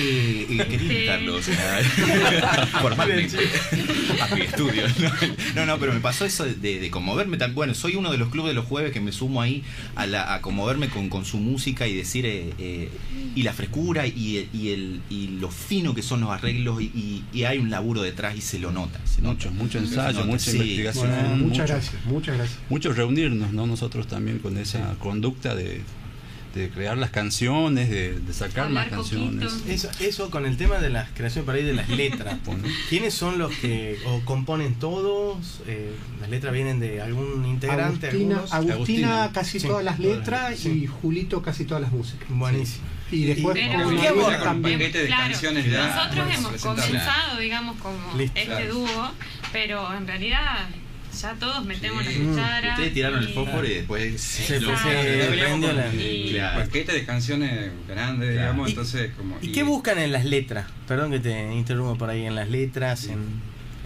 Eh, 0.02 0.48
eh, 0.50 0.66
quería 0.70 1.20
Sí. 1.40 1.50
a 4.22 4.36
mi 4.36 4.42
estudio. 4.42 4.84
No, 5.56 5.66
no, 5.66 5.78
pero 5.80 5.94
me 5.94 6.00
pasó 6.00 6.26
eso 6.26 6.46
de, 6.46 6.54
de, 6.56 6.80
de 6.80 6.90
conmoverme. 6.90 7.38
tan- 7.38 7.54
Bueno, 7.56 7.74
soy 7.74 7.96
uno 7.96 8.12
de 8.12 8.18
los 8.18 8.30
clubes 8.30 8.52
de 8.52 8.56
los 8.56 8.66
jueves 8.66 8.92
que 8.92 9.00
me 9.02 9.12
sumo 9.12 9.42
ahí 9.42 9.64
a, 9.96 10.06
la, 10.08 10.34
a 10.34 10.42
conmoverme 10.42 10.90
con, 10.90 11.10
con 11.10 11.26
su 11.26 11.38
música 11.38 11.88
y 11.88 11.96
decir, 11.96 12.26
eh, 12.26 12.54
eh, 12.58 12.90
y 13.36 13.44
la 13.44 13.54
frescura 13.54 14.08
y, 14.08 14.48
y, 14.54 14.70
el, 14.70 15.02
y 15.10 15.28
lo 15.40 15.50
fino 15.52 15.94
que 15.94 16.02
son 16.02 16.22
los 16.22 16.30
arreglos 16.32 16.82
y, 16.82 16.86
y- 16.86 17.24
y 17.34 17.44
hay 17.50 17.60
un 17.60 17.70
laburo 17.70 18.02
detrás 18.02 18.36
y 18.36 18.42
se 18.42 18.60
lo 18.60 18.72
nota. 18.72 19.00
se 19.06 19.22
nota. 19.22 19.34
Mucho, 19.34 19.52
mucho 19.52 19.78
ensayo, 19.80 20.26
mucha 20.26 20.52
sí. 20.52 20.58
investigación. 20.58 21.08
Bueno, 21.10 21.30
muchas 21.36 21.42
mucho- 21.42 21.66
gracias, 21.66 22.06
muchas 22.06 22.38
gracias. 22.38 22.60
mucho 22.70 22.94
reunirnos, 22.94 23.52
¿no? 23.54 23.68
Nosotros 23.68 24.08
también 24.08 24.40
con 24.40 24.58
esa 24.58 24.96
conducta 25.00 25.56
de, 25.56 25.82
de 26.56 26.70
crear 26.72 26.98
las 26.98 27.12
canciones, 27.12 27.90
de, 27.90 28.20
de 28.20 28.34
sacar 28.34 28.66
Hablar 28.66 28.86
más 28.86 28.94
canciones. 28.94 29.54
Eso, 29.68 29.90
eso 30.00 30.32
con 30.32 30.46
el 30.48 30.58
tema 30.58 30.78
de 30.80 30.90
las 30.90 31.10
creaciones 31.12 31.46
por 31.46 31.56
ahí 31.56 31.64
de 31.64 31.74
las 31.74 31.90
letras. 32.04 32.38
¿Quiénes 32.90 33.14
son 33.14 33.38
los 33.38 33.52
que 33.58 34.00
o 34.08 34.22
componen 34.26 34.76
todos? 34.76 35.62
Eh, 35.68 35.92
las 36.22 36.30
letras 36.30 36.54
vienen 36.54 36.80
de 36.80 37.02
algún 37.02 37.46
integrante, 37.46 38.08
Agustina. 38.08 38.36
Agustina 38.52 38.74
Agustina. 38.74 39.32
casi 39.34 39.60
Sí, 39.60 39.68
todas 39.68 39.84
las 39.84 39.98
todas 39.98 40.10
las 40.10 40.18
letras 40.18 40.50
letras, 40.66 40.66
y 40.66 40.88
Julito 40.88 41.42
casi 41.42 41.66
todas 41.66 41.82
las 41.84 41.92
músicas. 41.92 42.28
Buenísimo. 42.30 42.84
Y 43.12 43.26
después 43.26 43.56
Y- 43.58 43.60
Pero- 43.62 43.84
con 43.84 43.90
¿Qué 43.96 43.96
Manuel 44.04 44.08
abordan? 44.08 44.40
Con 44.40 44.48
un 44.50 44.54
también. 44.54 44.80
paquete 44.80 44.98
de 45.00 45.08
Claro, 45.08 45.32
canciones 45.32 45.66
ya 45.72 45.88
Nosotros 45.88 46.28
hemos 46.36 46.52
presentadas. 46.52 46.86
comenzado, 46.86 47.40
digamos, 47.40 47.78
como 47.82 48.18
Listo. 48.18 48.40
este 48.40 48.46
Claro. 48.56 48.74
dúo, 48.74 49.12
pero 49.52 49.94
en 49.98 50.08
realidad 50.08 50.68
ya 51.20 51.34
todos 51.34 51.66
metemos 51.66 52.06
Sí. 52.06 52.20
la 52.20 52.30
cuchara. 52.30 52.70
Ustedes 52.70 52.94
tiraron 52.94 53.20
el 53.24 53.30
y- 53.30 53.34
fósforo 53.34 53.66
y 53.68 53.74
después 53.74 54.22
Se 54.22 54.60
lo- 54.62 54.72
prendió 54.74 55.74
la- 55.74 55.94
Y- 55.94 56.30
Claro. 56.34 56.62
paquete 56.66 56.92
de 56.94 57.06
canciones 57.06 57.72
grandes, 57.88 58.30
Claro. 58.30 58.42
digamos, 58.42 58.68
Y- 58.68 58.72
entonces 58.72 59.12
como... 59.18 59.38
¿Y 59.42 59.52
qué 59.52 59.64
buscan 59.64 59.98
en 59.98 60.12
las 60.12 60.26
letras? 60.26 60.68
Perdón 60.88 61.12
que 61.12 61.20
te 61.20 61.52
interrumpa 61.54 61.98
por 61.98 62.10
ahí, 62.12 62.26
en 62.26 62.36
las 62.36 62.50
letras, 62.50 63.06
en, 63.08 63.26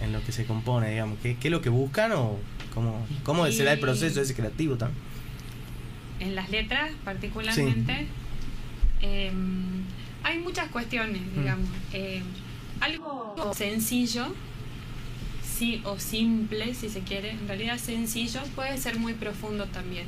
en 0.02 0.12
lo 0.12 0.22
que 0.22 0.32
se 0.32 0.44
compone, 0.44 0.90
digamos. 0.90 1.18
¿Qué, 1.22 1.36
qué 1.40 1.48
es 1.48 1.52
lo 1.52 1.62
que 1.62 1.70
buscan 1.70 2.12
o 2.12 2.38
cómo, 2.74 3.06
cómo 3.22 3.46
Y- 3.48 3.52
será 3.54 3.72
el 3.72 3.80
proceso 3.80 4.20
ese 4.20 4.34
creativo 4.34 4.76
también? 4.76 5.02
En 6.20 6.34
las 6.36 6.48
letras, 6.50 6.90
particularmente, 7.04 8.06
eh, 9.06 9.30
hay 10.22 10.38
muchas 10.38 10.68
cuestiones, 10.70 11.20
Mm. 11.22 11.38
digamos. 11.40 11.68
Eh, 11.92 12.22
algo 12.80 13.52
sencillo, 13.54 14.26
sí, 15.42 15.80
o 15.84 15.98
simple, 15.98 16.74
si 16.74 16.88
se 16.88 17.00
quiere, 17.00 17.30
en 17.30 17.46
realidad 17.46 17.78
sencillo, 17.78 18.40
puede 18.54 18.76
ser 18.78 18.98
muy 18.98 19.12
profundo 19.14 19.66
también. 19.66 20.06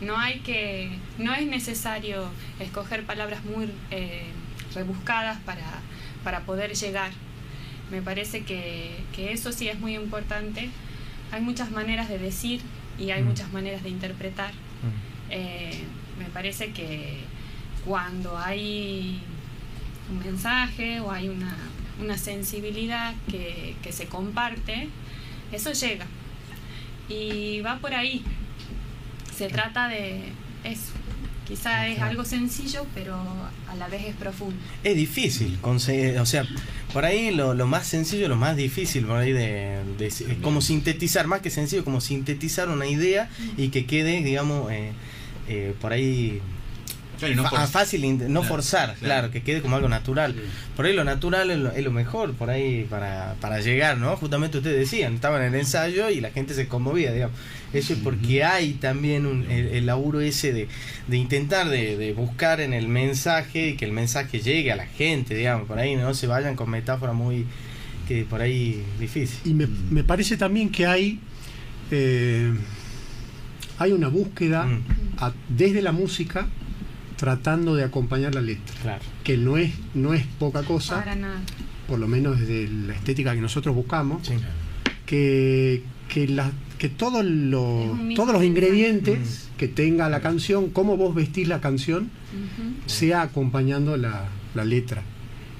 No 0.00 0.16
hay 0.16 0.40
que, 0.40 0.90
no 1.18 1.34
es 1.34 1.46
necesario 1.46 2.30
escoger 2.58 3.04
palabras 3.04 3.44
muy 3.44 3.68
eh, 3.90 4.24
rebuscadas 4.74 5.38
para, 5.40 5.66
para 6.24 6.40
poder 6.40 6.74
llegar. 6.74 7.10
Me 7.90 8.00
parece 8.00 8.44
que, 8.44 8.96
que 9.14 9.32
eso 9.32 9.52
sí 9.52 9.68
es 9.68 9.78
muy 9.78 9.94
importante. 9.96 10.70
Hay 11.32 11.42
muchas 11.42 11.70
maneras 11.70 12.08
de 12.08 12.18
decir 12.18 12.60
y 12.98 13.10
hay 13.10 13.22
Mm. 13.22 13.26
muchas 13.26 13.52
maneras 13.52 13.82
de 13.82 13.90
interpretar. 13.90 14.52
Eh, 15.30 15.82
me 16.18 16.24
parece 16.26 16.72
que 16.72 17.20
cuando 17.84 18.36
hay 18.38 19.20
un 20.10 20.18
mensaje 20.18 21.00
o 21.00 21.10
hay 21.10 21.28
una, 21.28 21.56
una 22.02 22.18
sensibilidad 22.18 23.14
que, 23.30 23.76
que 23.82 23.92
se 23.92 24.06
comparte, 24.06 24.88
eso 25.52 25.72
llega. 25.72 26.06
Y 27.08 27.60
va 27.60 27.78
por 27.78 27.94
ahí. 27.94 28.22
Se 29.36 29.48
trata 29.48 29.88
de 29.88 30.20
eso. 30.64 30.92
Quizá 31.46 31.88
es 31.88 31.98
algo 32.00 32.24
sencillo, 32.24 32.86
pero 32.94 33.16
a 33.68 33.74
la 33.74 33.88
vez 33.88 34.04
es 34.06 34.14
profundo. 34.14 34.54
Es 34.84 34.94
difícil 34.94 35.58
conseguir, 35.60 36.18
o 36.20 36.26
sea, 36.26 36.46
por 36.92 37.04
ahí 37.04 37.32
lo, 37.34 37.54
lo 37.54 37.66
más 37.66 37.88
sencillo, 37.88 38.28
lo 38.28 38.36
más 38.36 38.54
difícil 38.56 39.04
por 39.04 39.16
ahí 39.16 39.32
de, 39.32 39.80
de- 39.98 40.06
es 40.06 40.22
como 40.42 40.60
sintetizar, 40.60 41.26
más 41.26 41.40
que 41.40 41.50
sencillo, 41.50 41.82
como 41.84 42.00
sintetizar 42.00 42.68
una 42.68 42.86
idea 42.86 43.28
y 43.56 43.70
que 43.70 43.84
quede, 43.84 44.22
digamos, 44.22 44.70
eh, 44.70 44.92
eh, 45.48 45.74
por 45.80 45.92
ahí 45.92 46.40
Claro, 47.20 47.32
y 47.32 47.36
no 47.36 47.48
for- 47.48 47.68
fácil, 47.68 48.02
no 48.18 48.40
Claro, 48.40 48.42
forzar, 48.42 48.86
claro. 48.86 48.98
claro. 49.00 49.30
que 49.30 49.42
quede 49.42 49.60
como 49.62 49.76
algo 49.76 49.88
natural. 49.88 50.34
Por 50.74 50.86
ahí 50.86 50.92
lo 50.94 51.04
natural 51.04 51.50
es 51.52 51.58
lo, 51.58 51.70
es 51.70 51.84
lo 51.84 51.92
mejor, 51.92 52.32
por 52.34 52.50
ahí 52.50 52.86
para, 52.90 53.36
para 53.40 53.60
llegar, 53.60 53.96
¿no? 53.98 54.16
Justamente 54.16 54.58
ustedes 54.58 54.78
decían, 54.80 55.14
estaban 55.14 55.42
en 55.42 55.54
el 55.54 55.60
ensayo 55.60 56.10
y 56.10 56.20
la 56.20 56.30
gente 56.30 56.54
se 56.54 56.66
conmovía, 56.66 57.12
digamos. 57.12 57.36
Eso 57.72 57.92
es 57.92 58.00
porque 58.00 58.42
hay 58.42 58.72
también 58.72 59.26
un, 59.26 59.48
el, 59.50 59.68
el 59.68 59.86
laburo 59.86 60.20
ese 60.20 60.52
de, 60.52 60.66
de 61.06 61.16
intentar 61.16 61.68
de, 61.68 61.96
de 61.96 62.12
buscar 62.14 62.60
en 62.60 62.72
el 62.74 62.88
mensaje 62.88 63.68
y 63.68 63.76
que 63.76 63.84
el 63.84 63.92
mensaje 63.92 64.40
llegue 64.40 64.72
a 64.72 64.76
la 64.76 64.86
gente, 64.86 65.34
digamos, 65.36 65.68
por 65.68 65.78
ahí 65.78 65.94
no 65.94 66.12
se 66.14 66.26
vayan 66.26 66.56
con 66.56 66.68
metáforas 66.68 67.14
muy 67.14 67.46
que 68.08 68.24
por 68.24 68.40
ahí 68.40 68.82
difícil. 68.98 69.38
Y 69.44 69.54
me, 69.54 69.68
me 69.90 70.02
parece 70.02 70.36
también 70.36 70.70
que 70.70 70.84
hay, 70.86 71.20
eh, 71.92 72.52
hay 73.78 73.92
una 73.92 74.08
búsqueda 74.08 74.64
Mm, 74.64 74.82
a- 75.18 75.32
desde 75.48 75.80
la 75.82 75.92
música 75.92 76.48
tratando 77.20 77.74
de 77.76 77.84
acompañar 77.84 78.34
la 78.34 78.40
letra, 78.40 78.74
claro. 78.82 79.02
que 79.22 79.36
no 79.36 79.58
es, 79.58 79.72
no 79.94 80.14
es 80.14 80.24
poca 80.38 80.62
cosa, 80.62 80.96
Para 80.96 81.14
nada. 81.16 81.40
por 81.86 81.98
lo 81.98 82.08
menos 82.08 82.40
desde 82.40 82.66
la 82.68 82.94
estética 82.94 83.34
que 83.34 83.42
nosotros 83.42 83.74
buscamos, 83.76 84.26
Sí. 84.26 84.32
que, 85.04 85.82
que, 86.08 86.26
la- 86.28 86.50
que 86.78 86.88
todo 86.88 87.22
lo- 87.22 87.94
todos 88.16 88.32
los 88.32 88.42
ingredientes 88.42 89.18
Mm. 89.54 89.56
que 89.58 89.68
tenga 89.68 90.08
la 90.08 90.20
canción, 90.20 90.70
cómo 90.70 90.96
vos 90.96 91.14
vestís 91.14 91.46
la 91.46 91.60
canción, 91.60 92.04
Ujú. 92.04 92.72
sea 92.86 93.20
acompañando 93.22 93.98
la, 93.98 94.28
la 94.54 94.64
letra. 94.64 95.02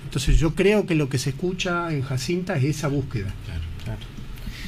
Entonces 0.05 0.39
yo 0.39 0.55
creo 0.55 0.87
que 0.87 0.95
lo 0.95 1.09
que 1.11 1.19
se 1.19 1.31
escucha 1.31 1.93
en 1.93 2.01
Jacinta 2.03 2.57
es 2.57 2.65
esa 2.65 2.89
búsqueda. 2.89 3.35
Claro. 3.45 3.61
Claro. 3.85 4.01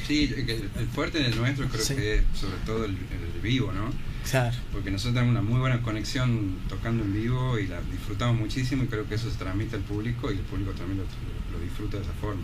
Sí, 0.07 0.29
el 0.35 0.49
el 0.49 0.87
fuerte 0.93 1.19
de 1.23 1.35
nuestro 1.35 1.67
creo 1.69 1.83
Sí. 1.83 1.95
que 1.95 2.15
es 2.17 2.23
sobre 2.35 2.57
todo 2.67 2.85
el, 2.85 2.91
el 2.91 3.41
vivo, 3.41 3.71
¿no? 3.73 3.89
Claro. 4.29 4.55
Porque 4.71 4.89
nosotros 4.89 5.13
tenemos 5.15 5.31
una 5.33 5.41
muy 5.41 5.59
buena 5.59 5.81
conexión 5.81 6.55
tocando 6.69 7.03
en 7.03 7.13
vivo 7.13 7.59
y 7.59 7.67
la 7.67 7.81
disfrutamos 7.81 8.39
muchísimo 8.39 8.83
y 8.83 8.87
creo 8.87 9.07
que 9.07 9.15
eso 9.15 9.29
se 9.29 9.37
transmite 9.37 9.75
al 9.75 9.81
público 9.83 10.31
y 10.31 10.35
el 10.35 10.41
público 10.43 10.71
también 10.71 10.99
lo, 10.99 11.03
lo- 11.57 11.63
disfruta 11.63 11.97
de 11.97 12.03
esa 12.03 12.13
forma. 12.13 12.41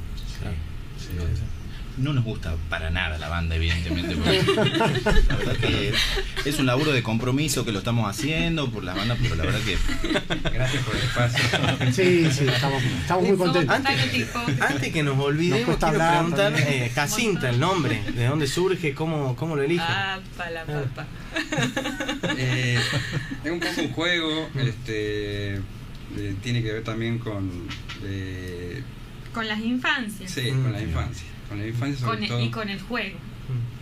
Sí. 0.97 1.05
No 1.99 2.13
nos 2.13 2.23
gusta 2.23 2.55
para 2.69 2.89
nada 2.89 3.17
la 3.17 3.27
banda, 3.29 3.55
evidentemente. 3.55 4.15
porque 4.15 4.41
la 5.27 5.35
verdad 5.35 5.57
que 5.57 5.93
es 6.45 6.59
un 6.59 6.65
laburo 6.65 6.91
de 6.91 7.03
compromiso 7.03 7.65
que 7.65 7.71
lo 7.71 7.79
estamos 7.79 8.09
haciendo 8.09 8.69
por 8.71 8.83
la 8.83 8.93
banda, 8.93 9.17
pero 9.21 9.35
la 9.35 9.43
verdad 9.43 9.59
que 9.61 9.77
Gracias 10.51 10.83
por 10.83 10.95
el 10.95 11.03
espacio. 11.03 11.43
Sí, 11.91 12.27
sí, 12.31 12.47
estamos, 12.47 12.81
estamos 12.83 13.27
muy 13.27 13.37
contentos. 13.37 13.75
Antes 14.61 14.91
que 14.93 15.03
nos 15.03 15.17
olvidemos, 15.19 15.59
Nos 15.59 15.77
cuesta 15.77 15.89
quiero 15.89 16.03
hablar 16.03 16.25
preguntar, 16.25 16.53
eh, 16.73 16.91
Jacinta, 16.93 17.49
el 17.49 17.59
nombre, 17.59 18.01
¿de 18.15 18.25
dónde 18.25 18.47
surge? 18.47 18.93
¿Cómo, 18.93 19.35
cómo 19.35 19.55
lo 19.55 19.63
eligen? 19.63 19.85
Ah, 19.87 20.19
pa' 20.37 20.49
la 20.49 20.65
papa. 20.65 21.07
Eh, 22.37 22.79
es 23.43 23.51
un 23.51 23.59
poco 23.59 23.81
un 23.81 23.91
juego, 23.91 24.49
este, 24.55 25.55
eh, 25.55 26.35
tiene 26.41 26.61
que 26.63 26.71
ver 26.71 26.83
también 26.83 27.19
con, 27.19 27.49
eh, 28.03 28.81
Con 29.33 29.47
las 29.47 29.59
infancias. 29.59 30.31
sí, 30.31 30.49
con 30.49 30.71
la 30.71 30.81
infancia, 30.81 31.27
con 31.49 31.59
la 31.59 31.67
infancia 31.67 31.99
sobre 31.99 32.13
Con 32.15 32.23
el- 32.23 32.29
todo. 32.29 32.43
y 32.45 32.49
con 32.49 32.69
el 32.69 32.79
juego. 32.81 33.17
Mm, 33.17 33.79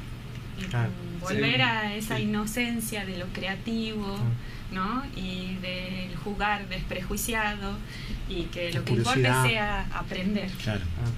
Y 0.61 0.65
Claro. 0.65 0.89
volver 1.21 1.55
Sí. 1.57 1.61
a 1.61 1.95
esa 1.95 2.17
Sí. 2.17 2.23
inocencia 2.23 3.05
de 3.05 3.17
lo 3.19 3.27
creativo, 3.27 4.17
¿no? 4.71 5.03
Y 5.15 5.55
del 5.61 6.15
jugar 6.23 6.67
desprejuiciado 6.67 7.77
y 8.27 8.43
que 8.45 8.71
La 8.71 8.79
lo 8.79 8.85
que 8.85 8.93
importa 8.93 9.43
sea 9.43 9.87
aprender. 9.93 10.49
Claro. 10.63 10.81
Ah, 11.03 11.09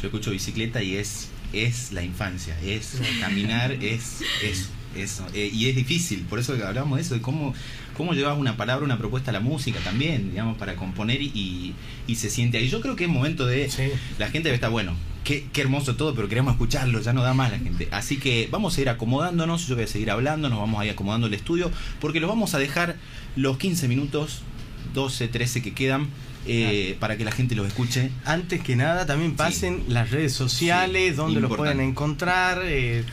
Yo 0.00 0.06
escucho 0.06 0.30
bicicleta 0.30 0.80
y 0.80 0.94
es, 0.94 1.30
es 1.52 1.90
la 1.90 2.04
infancia, 2.04 2.56
es 2.62 3.00
caminar, 3.20 3.72
es 3.72 4.20
eso, 4.44 4.70
eso. 4.94 5.26
Eh, 5.34 5.50
y 5.52 5.68
es 5.68 5.74
difícil, 5.74 6.20
por 6.30 6.38
eso 6.38 6.56
que 6.56 6.62
hablamos 6.62 6.98
de 6.98 7.02
eso, 7.02 7.14
de 7.14 7.20
cómo, 7.20 7.52
cómo 7.96 8.12
llevas 8.14 8.38
una 8.38 8.56
palabra, 8.56 8.84
una 8.84 8.96
propuesta 8.96 9.30
a 9.32 9.34
la 9.34 9.40
música 9.40 9.80
también, 9.80 10.30
digamos, 10.30 10.56
para 10.56 10.76
componer 10.76 11.20
y, 11.20 11.74
y 12.06 12.14
se 12.14 12.30
siente 12.30 12.58
ahí. 12.58 12.68
Yo 12.68 12.80
creo 12.80 12.94
que 12.94 13.04
es 13.04 13.10
momento 13.10 13.44
de... 13.44 13.68
Sí. 13.70 13.88
La 14.20 14.26
gente 14.30 14.44
debe 14.50 14.54
estar, 14.54 14.70
bueno, 14.70 14.94
qué, 15.28 15.46
qué 15.52 15.60
hermoso 15.60 15.94
todo, 15.94 16.14
pero 16.14 16.26
queremos 16.28 16.52
escucharlo, 16.54 17.00
ya 17.02 17.12
no 17.12 17.22
da 17.22 17.34
más 17.34 17.50
la 17.52 17.58
gente. 17.58 17.86
Así 17.92 18.16
que 18.16 18.48
vamos 18.50 18.78
a 18.78 18.80
ir 18.80 18.88
acomodándonos, 18.88 19.66
yo 19.66 19.74
voy 19.74 19.84
a 19.84 19.86
seguir 19.86 20.10
hablando, 20.10 20.48
nos 20.48 20.58
vamos 20.58 20.80
a 20.80 20.86
ir 20.86 20.90
acomodando 20.92 21.26
el 21.26 21.34
estudio, 21.34 21.70
porque 22.00 22.18
los 22.18 22.28
vamos 22.30 22.54
a 22.54 22.58
dejar 22.58 22.96
los 23.36 23.58
15 23.58 23.88
minutos, 23.88 24.40
12, 24.94 25.28
13 25.28 25.60
que 25.62 25.74
quedan, 25.74 26.08
eh, 26.46 26.96
para 26.98 27.18
que 27.18 27.26
la 27.26 27.32
gente 27.32 27.54
los 27.54 27.66
escuche. 27.66 28.10
Antes 28.24 28.62
que 28.62 28.74
nada, 28.74 29.04
también 29.04 29.36
pasen 29.36 29.84
las 29.88 30.10
redes 30.10 30.32
sociales, 30.32 31.10
Sí, 31.10 31.16
donde 31.16 31.40
lo 31.40 31.46
importante. 31.48 31.74
pueden 31.76 31.90
encontrar. 31.90 32.62
eh, 32.64 33.04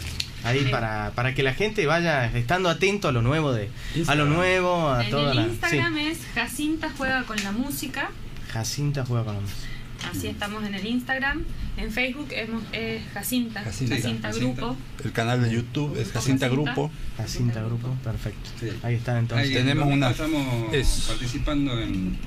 ahí 0.45 0.59
Sí. 0.59 0.65
para, 0.71 1.11
para 1.15 1.33
que 1.33 1.43
la 1.43 1.53
gente 1.53 1.85
vaya 1.85 2.27
estando 2.37 2.69
atento 2.69 3.07
a 3.07 3.11
lo 3.11 3.21
nuevo 3.23 3.51
de 3.51 3.63
a 3.63 3.67
lo 3.67 3.99
Instagram. 3.99 4.29
nuevo 4.29 4.89
a 4.89 5.03
En 5.03 5.09
toda 5.11 5.31
el 5.31 5.37
la 5.37 5.47
Instagram 5.47 5.97
es 5.97 6.19
Jacinta 6.33 6.89
juega 6.97 7.23
con 7.23 7.43
la 7.43 7.51
música. 7.51 8.09
Jacinta 8.53 9.03
juega 9.05 9.25
con 9.25 9.33
la 9.35 9.41
música. 9.41 9.67
Así 10.11 10.27
estamos 10.27 10.63
en 10.65 10.75
el 10.75 10.85
Instagram. 10.85 11.43
En 11.77 11.91
Facebook 11.91 12.27
hemos, 12.31 12.63
es 12.71 13.01
Jacinta. 13.13 13.61
Jacinta. 13.63 13.95
Jacinta, 13.95 14.27
Jacinta. 14.29 14.61
Grupo. 14.61 14.77
El 15.03 15.11
canal 15.11 15.43
de 15.43 15.51
YouTube 15.51 15.97
es 15.99 16.11
Jacinta 16.11 16.47
Grupo. 16.47 16.89
Jacinta 17.17 17.61
grupo, 17.63 17.89
perfecto. 18.03 18.49
Sí. 18.59 18.67
Ahí 18.83 18.95
está 18.95 19.17
entonces. 19.19 19.47
Ahí, 19.49 19.53
tenemos 19.53 19.87
una- 19.87 20.11
Estamos 20.11 20.73
es- 20.73 21.05
participando 21.07 21.79
en, 21.79 22.17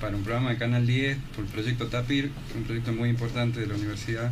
para 0.00 0.16
un 0.16 0.22
programa 0.24 0.50
de 0.50 0.58
Canal 0.58 0.86
10 0.86 1.16
por 1.34 1.44
el 1.44 1.50
proyecto 1.50 1.86
TAPIR, 1.86 2.30
un 2.56 2.64
proyecto 2.64 2.92
muy 2.92 3.08
importante 3.08 3.60
de 3.60 3.66
la 3.66 3.74
universidad. 3.74 4.30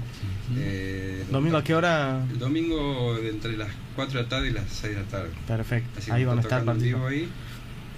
Eh, 0.57 1.25
Domingo 1.31 1.57
a 1.59 1.65
qué 1.65 1.75
hora? 1.75 2.25
El 2.31 2.39
domingo 2.39 3.15
de 3.17 3.31
entre 3.31 3.57
las 3.57 3.69
4 3.97 4.19
de 4.19 4.23
la 4.25 4.29
tarde 4.29 4.49
y 4.49 4.53
las 4.53 4.65
6 4.69 4.95
de 4.97 5.01
la 5.03 5.07
tarde. 5.09 5.31
Perfecto. 5.47 5.91
Así 5.99 6.11
Ahí 6.11 6.23
que 6.23 6.27
van 6.27 6.39
a 6.39 6.41
estar 6.43 6.61
tocando 6.61 6.83
en 6.83 6.87
vivo 6.89 7.01
participando. 7.03 7.33
ahí. 7.35 7.50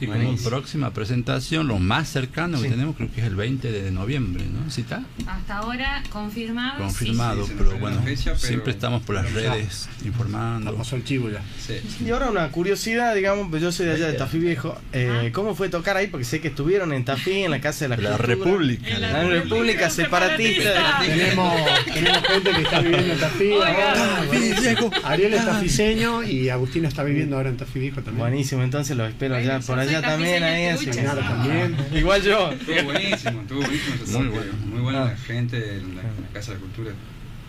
Y 0.02 0.06
como 0.06 0.18
Buenísimo. 0.18 0.50
próxima 0.50 0.90
presentación, 0.92 1.68
lo 1.68 1.78
más 1.78 2.08
cercano 2.08 2.56
Sí. 2.58 2.64
que 2.64 2.70
tenemos 2.70 2.96
creo 2.96 3.10
que 3.12 3.20
es 3.20 3.26
el 3.26 3.36
20 3.36 3.70
de 3.70 3.90
noviembre, 3.90 4.44
¿no? 4.46 4.70
¿Sí 4.70 4.80
está? 4.80 5.02
Hasta 5.26 5.58
ahora 5.58 6.02
confirmado. 6.10 6.78
Confirmado, 6.78 7.46
sí, 7.46 7.52
pero 7.56 7.78
bueno, 7.78 7.96
la 7.96 8.02
fecha, 8.02 8.24
pero- 8.32 8.38
siempre 8.38 8.72
estamos 8.72 9.02
por 9.02 9.14
las 9.14 9.32
redes 9.32 9.88
informando. 10.04 10.74
Pasó 10.74 10.96
el 10.96 11.04
chivo 11.04 11.30
ya. 11.30 11.40
Sí. 11.64 11.74
Y 12.04 12.10
ahora 12.10 12.30
una 12.30 12.48
curiosidad, 12.48 13.14
digamos, 13.14 13.48
pues 13.50 13.62
yo 13.62 13.70
soy 13.70 13.86
de 13.86 13.92
allá 13.92 14.06
de 14.08 14.14
Tafí 14.14 14.38
Viejo. 14.38 14.76
Eh, 14.92 15.08
Ah. 15.26 15.28
¿Cómo 15.32 15.54
fue 15.54 15.68
tocar 15.68 15.96
ahí? 15.96 16.06
Porque 16.08 16.24
sé 16.24 16.40
que 16.40 16.48
estuvieron 16.48 16.92
en 16.92 17.04
Tafí, 17.04 17.44
en 17.44 17.50
la 17.50 17.60
Casa 17.60 17.84
de 17.84 17.90
la, 17.90 17.96
La 17.96 18.16
Cultura. 18.16 18.26
República. 18.26 18.88
En 18.88 19.00
La 19.02 19.22
República 19.24 19.88
Separatista. 19.90 21.00
Tenemos, 21.06 21.54
tenemos 21.92 22.22
gente 22.26 22.50
que 22.50 22.62
está 22.62 22.80
viviendo 22.80 23.12
en 23.12 23.20
Tafí. 23.20 23.52
Ahora. 23.52 24.22
Viejo. 24.30 24.90
Ariel 25.04 25.34
es 25.34 25.44
tafiseño 25.44 26.22
y 26.22 26.48
Agustina 26.48 26.88
está 26.88 27.02
viviendo 27.04 27.36
ahora 27.36 27.50
en 27.50 27.56
Tafí 27.56 27.78
Viejo 27.78 27.96
también. 28.02 28.18
Buenísimo, 28.18 28.62
entonces 28.62 28.96
los 28.96 29.08
espero 29.08 29.34
Bueno, 29.34 29.50
allá, 29.50 29.56
por 29.66 29.76
soy 29.76 29.88
también. 30.00 30.42
Ahí, 30.42 30.66
así 30.66 30.86
que- 30.86 30.92
Claro, 31.02 31.20
también. 31.20 31.76
Igual 31.92 32.22
yo. 32.22 32.52
Estuvo 32.52 32.82
buenísimo, 32.84 33.40
estuvo 33.42 33.60
buenísimo. 33.60 34.18
Muy 34.20 34.28
bueno. 34.28 34.52
Muy 34.66 34.80
buena 34.80 35.02
Ah. 35.02 35.08
la 35.10 35.16
gente 35.16 35.56
en 35.56 35.96
la, 35.96 36.02
en 36.02 36.22
la 36.22 36.28
Casa 36.32 36.52
de 36.52 36.58
la 36.58 36.60
Cultura. 36.62 36.92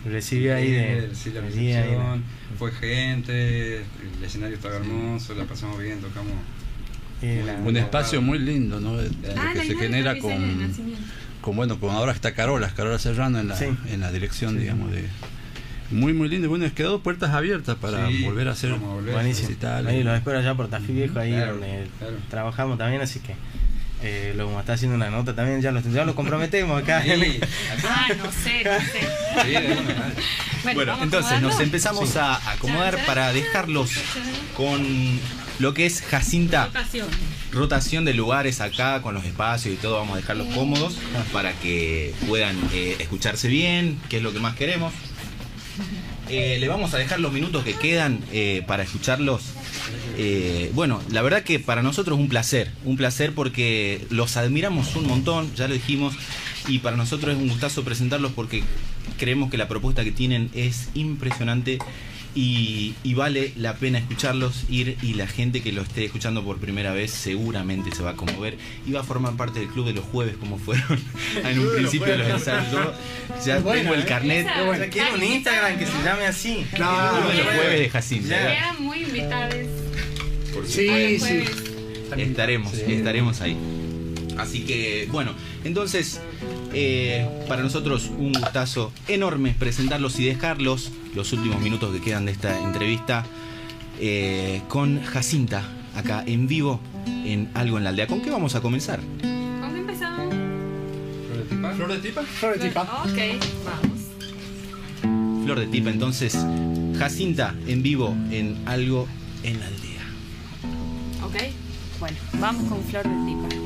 Recibí 0.04 0.48
ahí 0.48 0.70
de. 0.70 1.10
Sí, 1.14 1.30
la 1.32 1.40
ahí 1.40 1.48
de- 1.48 1.74
recepción, 1.80 2.24
fue 2.58 2.72
gente, 2.72 3.76
el 3.78 4.24
escenario 4.24 4.56
estaba 4.56 4.76
hermoso, 4.76 5.34
la 5.34 5.44
pasamos 5.44 5.80
bien, 5.82 6.00
tocamos. 6.00 6.32
eh, 7.22 7.42
la- 7.46 7.54
Un 7.54 7.74
espacio 7.78 8.20
muy 8.20 8.38
lindo, 8.38 8.80
¿no? 8.80 8.98
Ah, 9.38 9.52
que 9.54 9.66
se 9.66 9.76
genera 9.76 10.18
con, 10.18 10.74
con, 11.40 11.56
bueno, 11.56 11.80
con 11.80 11.90
ahora 11.94 12.12
está 12.12 12.34
Carola, 12.34 12.68
Carola 12.74 12.98
Serrano 12.98 13.38
en 13.38 13.48
la, 13.48 13.56
Sí. 13.56 13.66
en 13.88 14.00
la 14.00 14.12
dirección, 14.12 14.52
Sí. 14.54 14.58
digamos, 14.58 14.92
de... 14.92 15.04
Muy, 15.90 16.12
muy 16.12 16.28
lindo. 16.28 16.46
Y 16.46 16.48
bueno, 16.48 16.64
es 16.64 16.72
quedado 16.72 17.00
puertas 17.00 17.30
abiertas 17.30 17.76
para 17.76 18.08
Sí, 18.08 18.22
volver 18.24 18.48
a 18.48 18.52
hacer... 18.52 18.72
volver. 18.74 19.14
Buenísimo. 19.14 19.48
Ahí 19.86 20.02
los 20.02 20.16
espero 20.16 20.38
allá 20.38 20.54
por 20.54 20.68
Tafí 20.68 20.92
Viejo, 20.92 21.18
ahí 21.18 21.32
Claro, 21.32 21.52
donde 21.52 21.86
claro. 21.98 22.14
trabajamos 22.30 22.78
también, 22.78 23.02
así 23.02 23.20
que. 23.20 23.34
Eh, 24.02 24.34
lo 24.36 24.60
está 24.60 24.74
haciendo 24.74 24.96
una 24.96 25.08
nota 25.08 25.34
también, 25.34 25.62
ya 25.62 25.70
lo, 25.72 25.80
ya 25.80 26.04
lo 26.04 26.14
comprometemos 26.14 26.82
acá. 26.82 27.02
Sí, 27.02 27.40
Ah, 27.88 28.08
no 28.18 28.30
sé, 28.30 28.62
no 28.64 28.78
sé. 28.80 29.00
sí. 30.62 30.70
Bueno, 30.74 30.98
entonces 31.02 31.40
nos 31.40 31.58
empezamos 31.60 32.16
a 32.16 32.50
acomodar 32.52 32.98
para 33.06 33.32
dejarlos 33.32 33.90
con 34.56 35.18
lo 35.58 35.72
que 35.72 35.86
es 35.86 36.02
Jacinta. 36.02 36.66
Rotación. 36.66 37.06
rotación 37.52 38.04
de 38.04 38.12
lugares 38.14 38.60
acá 38.60 39.00
con 39.00 39.14
los 39.14 39.24
espacios 39.24 39.74
y 39.74 39.78
todo, 39.78 39.96
vamos 39.98 40.14
a 40.14 40.16
dejarlos 40.20 40.48
cómodos 40.54 40.96
para 41.32 41.52
que 41.54 42.12
puedan 42.28 42.56
eh, 42.74 42.96
escucharse 42.98 43.48
bien, 43.48 43.98
que 44.10 44.18
es 44.18 44.22
lo 44.22 44.32
que 44.34 44.40
más 44.40 44.54
queremos. 44.54 44.92
Eh, 46.28 46.56
le 46.58 46.68
vamos 46.68 46.94
a 46.94 46.98
dejar 46.98 47.20
los 47.20 47.32
minutos 47.32 47.64
que 47.64 47.74
quedan 47.74 48.20
eh, 48.32 48.62
para 48.66 48.82
escucharlos. 48.82 49.42
Eh, 50.16 50.70
bueno, 50.74 51.02
la 51.10 51.22
verdad 51.22 51.42
que 51.42 51.58
para 51.58 51.82
nosotros 51.82 52.16
es 52.18 52.22
un 52.22 52.28
placer, 52.28 52.70
un 52.84 52.96
placer 52.96 53.34
porque 53.34 54.06
los 54.10 54.36
admiramos 54.36 54.96
un 54.96 55.06
montón, 55.06 55.54
ya 55.54 55.68
lo 55.68 55.74
dijimos, 55.74 56.14
y 56.66 56.78
para 56.78 56.96
nosotros 56.96 57.34
es 57.34 57.40
un 57.40 57.48
gustazo 57.48 57.84
presentarlos 57.84 58.32
porque 58.32 58.62
creemos 59.18 59.50
que 59.50 59.58
la 59.58 59.68
propuesta 59.68 60.02
que 60.02 60.12
tienen 60.12 60.50
es 60.54 60.88
impresionante 60.94 61.78
y, 62.34 62.94
vale 63.14 63.52
la 63.56 63.76
pena 63.76 63.98
escucharlos, 63.98 64.64
ir 64.68 64.96
y 65.02 65.14
la 65.14 65.26
gente 65.26 65.62
que 65.62 65.70
lo 65.70 65.82
esté 65.82 66.04
escuchando 66.04 66.42
por 66.42 66.58
primera 66.58 66.92
vez 66.92 67.12
seguramente 67.12 67.94
se 67.94 68.02
va 68.02 68.10
a 68.10 68.16
conmover 68.16 68.58
y 68.86 68.92
va 68.92 69.00
a 69.00 69.04
formar 69.04 69.36
parte 69.36 69.60
del 69.60 69.68
club 69.68 69.86
de 69.86 69.92
los 69.92 70.04
jueves 70.04 70.36
como 70.36 70.58
fueron 70.58 71.00
en 71.44 71.58
un 71.60 71.74
principio 71.74 72.08
de 72.08 72.18
los 72.18 72.28
ensayos. 72.28 72.94
ya 73.44 73.56
tengo 73.58 73.94
el 73.94 74.00
¿eh? 74.00 74.04
carnet. 74.04 74.48
Quiero 74.90 75.14
un 75.14 75.22
Instagram 75.22 75.78
que 75.78 75.86
se 75.86 76.02
llame 76.04 76.26
así. 76.26 76.66
Claro, 76.72 77.18
el 77.18 77.22
club 77.22 77.32
de 77.32 77.44
los 77.44 77.54
jueves 77.54 77.78
de 77.78 77.90
Jacinto. 77.90 78.34
Muy 78.80 79.02
invitados. 79.02 79.54
Sí, 80.66 81.18
sí. 81.18 81.44
Estaremos, 82.16 82.74
estaremos 82.74 83.40
ahí. 83.40 83.56
Así 84.38 84.64
que, 84.64 85.08
bueno, 85.12 85.32
entonces, 85.64 86.20
eh, 86.72 87.26
para 87.48 87.62
nosotros 87.62 88.10
un 88.18 88.32
gustazo 88.32 88.92
enorme 89.08 89.54
presentarlos 89.58 90.18
y 90.18 90.24
dejarlos 90.24 90.90
los 91.14 91.32
últimos 91.32 91.60
minutos 91.60 91.94
que 91.94 92.00
quedan 92.00 92.26
de 92.26 92.32
esta 92.32 92.60
entrevista 92.60 93.24
eh, 94.00 94.62
con 94.68 95.02
Jacinta, 95.02 95.62
acá 95.94 96.24
en 96.26 96.48
vivo, 96.48 96.80
en 97.06 97.50
Algo 97.54 97.78
en 97.78 97.84
la 97.84 97.90
Aldea. 97.90 98.06
¿Con 98.06 98.22
qué 98.22 98.30
vamos 98.30 98.54
a 98.54 98.60
comenzar? 98.60 99.00
¿Con 99.00 99.72
qué 99.72 99.78
empezamos? 99.78 100.34
¿Flor 101.76 101.92
de 101.92 101.98
tipa? 101.98 102.22
¿Flor 102.22 102.58
de 102.58 102.68
tipa? 102.68 102.84
Flor 102.84 103.18
de 103.18 103.18
tipa. 103.18 103.38
Ok, 103.38 103.64
vamos. 103.64 105.44
Flor 105.44 105.60
de 105.60 105.66
tipa, 105.66 105.90
entonces, 105.90 106.36
Jacinta 106.98 107.54
en 107.66 107.82
vivo, 107.82 108.14
en 108.30 108.56
Algo 108.66 109.06
en 109.42 109.60
la 109.60 109.66
Aldea. 109.66 110.02
Ok, 111.24 111.36
bueno, 112.00 112.16
vamos 112.40 112.68
con 112.68 112.82
Flor 112.84 113.04
de 113.04 113.48
tipa. 113.48 113.63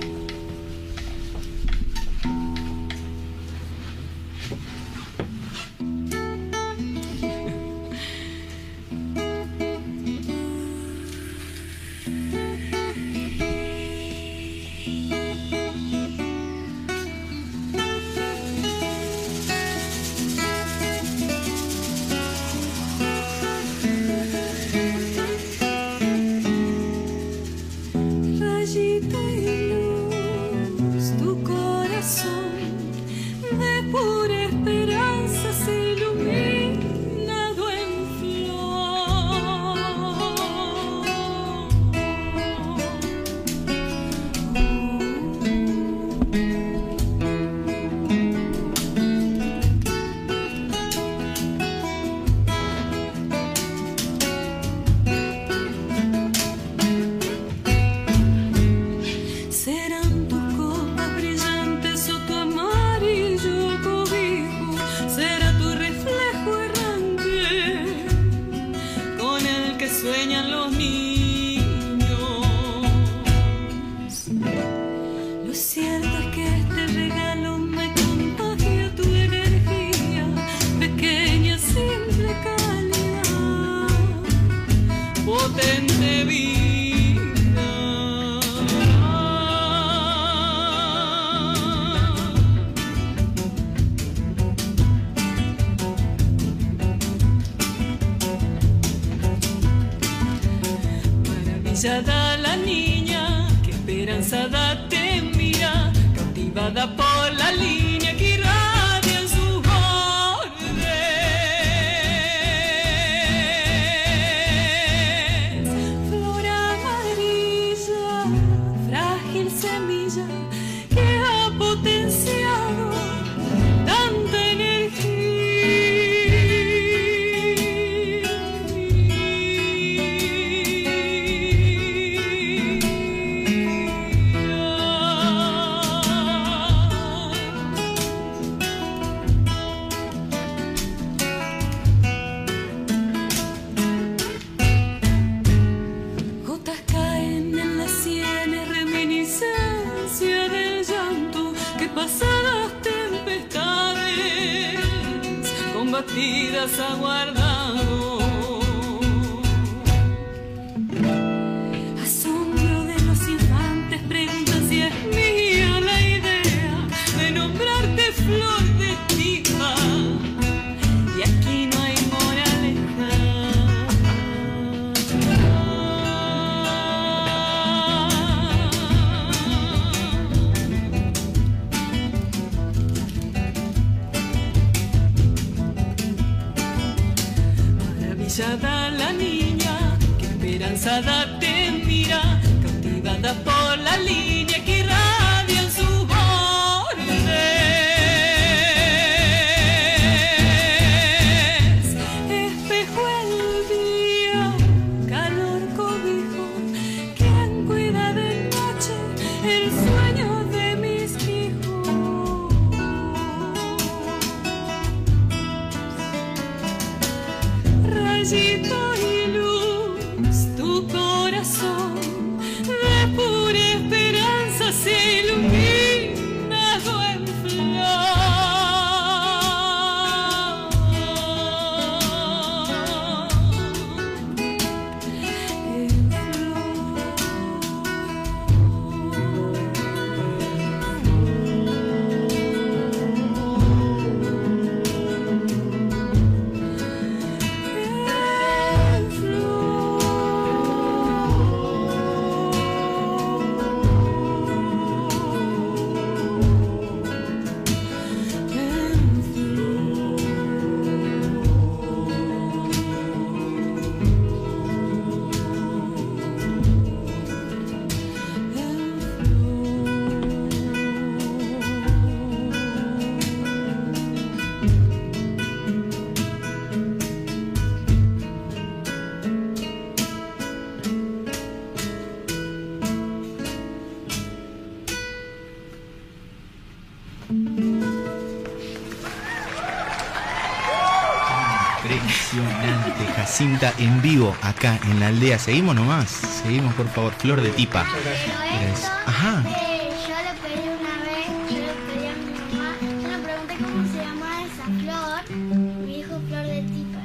Jacinta 293.18 293.72
en 293.78 294.00
vivo 294.00 294.36
acá 294.42 294.78
en 294.84 295.00
la 295.00 295.08
aldea. 295.08 295.40
Seguimos 295.40 295.74
nomás, 295.74 296.08
seguimos 296.08 296.72
por 296.74 296.88
favor, 296.88 297.12
Flor 297.18 297.40
de 297.42 297.50
Tipa. 297.50 297.84
Pero 297.92 298.72
esto, 298.72 298.86
Ajá. 299.06 299.42
eh, 299.44 299.90
yo 300.06 300.14
le 300.22 300.34
pedí 300.38 300.68
una 300.68 300.94
vez, 301.02 301.26
yo 301.50 301.56
le 301.66 301.74
pedí 301.88 302.06
a 302.06 302.14
mi 302.14 302.30
mamá, 302.54 302.76
yo 302.80 303.08
le 303.08 303.18
pregunté 303.24 303.54
cómo 303.56 303.82
se 303.92 303.98
llamaba 304.04 304.42
esa 304.44 304.66
flor, 304.78 305.36
me 305.36 305.86
dijo 305.96 306.20
flor 306.28 306.46
de 306.46 306.62
tipa. 306.62 307.02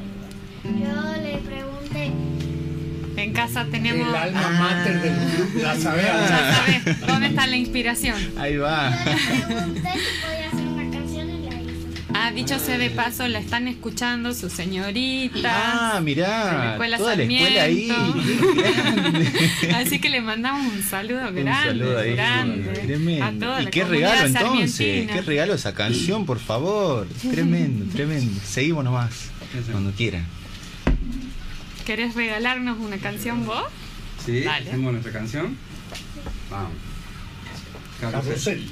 Yo 0.63 1.21
le 1.23 1.37
pregunté, 1.39 2.11
En 3.23 3.33
casa 3.33 3.65
tenemos. 3.71 4.07
El 4.07 4.15
alma 4.15 4.41
Ah. 4.45 4.59
mater 4.59 5.01
del 5.01 5.15
club, 5.15 5.63
la 5.63 5.73
Ya 5.75 5.81
sabemos. 5.81 6.29
sabes, 6.29 7.07
¿dónde 7.07 7.27
está 7.29 7.47
la 7.47 7.55
inspiración? 7.57 8.17
Ahí 8.39 8.57
va. 8.57 8.91
Dicho 12.33 12.59
sea 12.59 12.77
de 12.77 12.89
paso, 12.89 13.27
la 13.27 13.39
están 13.39 13.67
escuchando 13.67 14.33
su 14.33 14.49
señorita. 14.49 15.51
Ah, 15.53 15.91
la 15.95 16.01
mirá, 16.01 16.71
escuela 16.71 16.97
toda 16.97 17.15
la 17.15 17.23
escuela 17.23 17.63
ahí. 17.63 17.91
Así 19.75 19.99
que 19.99 20.09
le 20.09 20.21
mandamos 20.21 20.71
un 20.73 20.81
saludo 20.83 21.29
Un 21.29 21.35
grande, 21.35 21.69
saludo 21.69 21.99
ahí. 21.99 22.13
grande. 22.13 22.69
A 22.69 22.73
Tremendo. 22.73 23.45
toda 23.45 23.61
Y 23.61 23.65
la 23.65 23.71
qué 23.71 23.83
regalo 23.83 24.27
entonces, 24.27 25.07
qué 25.11 25.21
regalo 25.25 25.53
esa 25.53 25.73
canción, 25.73 26.25
por 26.25 26.39
favor. 26.39 27.07
Tremendo, 27.31 27.85
tremendo. 27.93 28.39
Seguimos 28.45 28.83
nomás, 28.83 29.29
cuando 29.71 29.91
quieran. 29.91 30.25
¿Querés 31.85 32.15
regalarnos 32.15 32.79
una 32.79 32.97
canción 32.97 33.45
vos? 33.45 33.63
¿Sí? 34.25 34.41
Dale. 34.41 34.69
¿Hacemos 34.69 34.91
nuestra 34.93 35.11
canción? 35.11 35.57
Vamos. 36.49 36.71
Carrusel. 37.99 38.67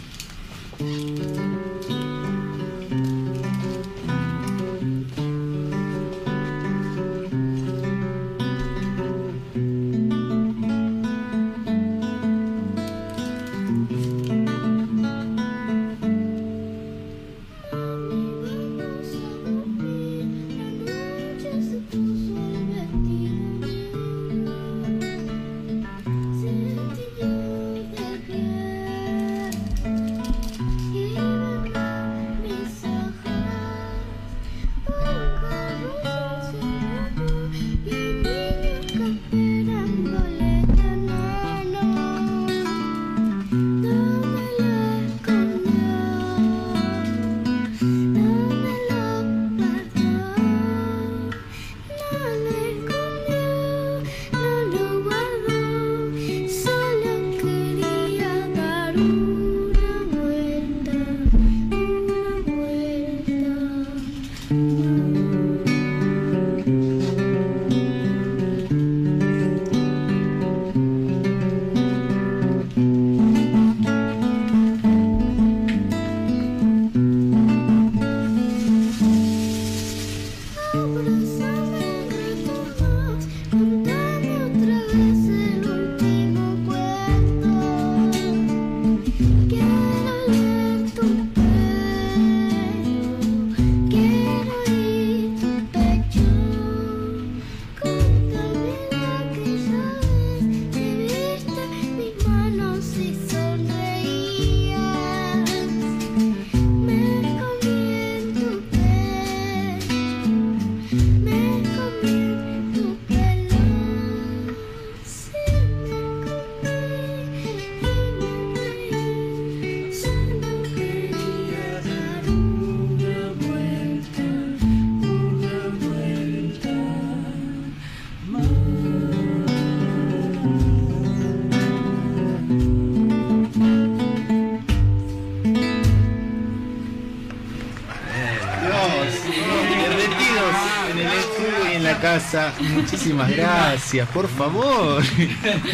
Muchísimas 142.59 143.31
gracias, 143.31 144.07
por 144.09 144.27
favor. 144.27 145.03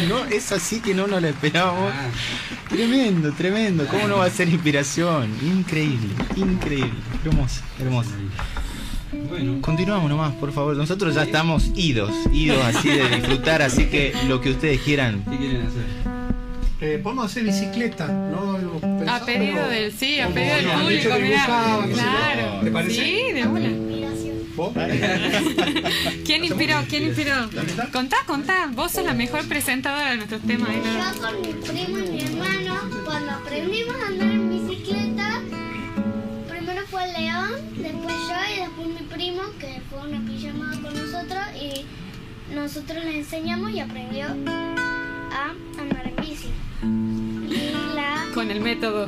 No, 0.08 0.24
es 0.24 0.52
así 0.52 0.80
que 0.80 0.94
no 0.94 1.06
nos 1.06 1.20
lo 1.20 1.28
esperábamos. 1.28 1.92
Tremendo, 2.68 3.32
tremendo. 3.32 3.86
¿Cómo 3.86 4.08
no 4.08 4.18
va 4.18 4.26
a 4.26 4.30
ser 4.30 4.48
inspiración? 4.48 5.30
Increíble, 5.42 6.14
increíble. 6.36 6.92
Hermoso, 7.24 7.60
hermoso. 7.78 8.10
Bueno, 9.28 9.60
Continuamos 9.60 10.10
nomás, 10.10 10.34
por 10.34 10.52
favor. 10.52 10.76
Nosotros 10.76 11.14
ya 11.14 11.24
estamos 11.24 11.70
idos, 11.74 12.12
idos 12.32 12.62
así 12.64 12.88
de 12.88 13.08
disfrutar, 13.08 13.62
así 13.62 13.86
que 13.86 14.14
lo 14.26 14.40
que 14.40 14.50
ustedes 14.50 14.80
quieran. 14.80 15.24
¿qué 15.30 15.36
quieren 15.36 15.66
hacer? 15.66 16.18
Eh, 16.80 17.00
podemos 17.02 17.26
hacer 17.26 17.42
bicicleta, 17.42 18.06
¿no? 18.06 18.56
A 19.10 19.24
pedido 19.24 19.68
del 19.68 19.92
sí, 19.92 20.20
a 20.20 20.28
pedido 20.28 20.56
del 20.56 20.66
público, 20.68 21.14
mirá. 21.20 21.44
Claro. 21.92 22.60
¿Te 22.62 22.70
parece? 22.70 22.94
Sí, 22.94 23.32
de 23.32 23.46
una. 23.46 23.97
¿Quién 26.24 26.44
inspiró? 26.44 26.76
¿Quién 26.88 27.04
inspiró? 27.04 27.34
Contá, 27.92 28.16
contá. 28.26 28.68
Vos 28.74 28.90
sos 28.90 29.04
la 29.04 29.14
mejor 29.14 29.46
presentadora 29.46 30.10
de 30.10 30.16
nuestros 30.16 30.42
temas. 30.42 30.70
Yo 30.74 31.20
con 31.20 31.40
mi 31.40 31.52
primo 31.52 31.98
y 31.98 32.10
mi 32.10 32.20
hermano, 32.22 32.80
cuando 33.04 33.32
aprendimos 33.32 33.94
a 34.02 34.06
andar 34.08 34.28
en 34.28 34.50
bicicleta, 34.50 35.40
primero 36.48 36.84
fue 36.88 37.06
León, 37.12 37.52
después 37.76 38.14
yo 38.28 38.56
y 38.56 38.60
después 38.60 38.88
mi 38.88 39.06
primo, 39.06 39.42
que 39.60 39.80
fue 39.88 40.08
una 40.08 40.20
pijamada 40.26 40.80
con 40.80 40.94
nosotros 40.94 41.42
y 41.54 41.86
nosotros 42.52 43.04
le 43.04 43.18
enseñamos 43.18 43.70
y 43.70 43.78
aprendió 43.78 44.26
a 44.26 45.54
andar 45.78 46.04
en 46.04 46.16
bici. 46.16 46.50
Y 46.82 47.94
la 47.94 48.26
Con 48.34 48.50
el 48.50 48.60
método. 48.60 49.06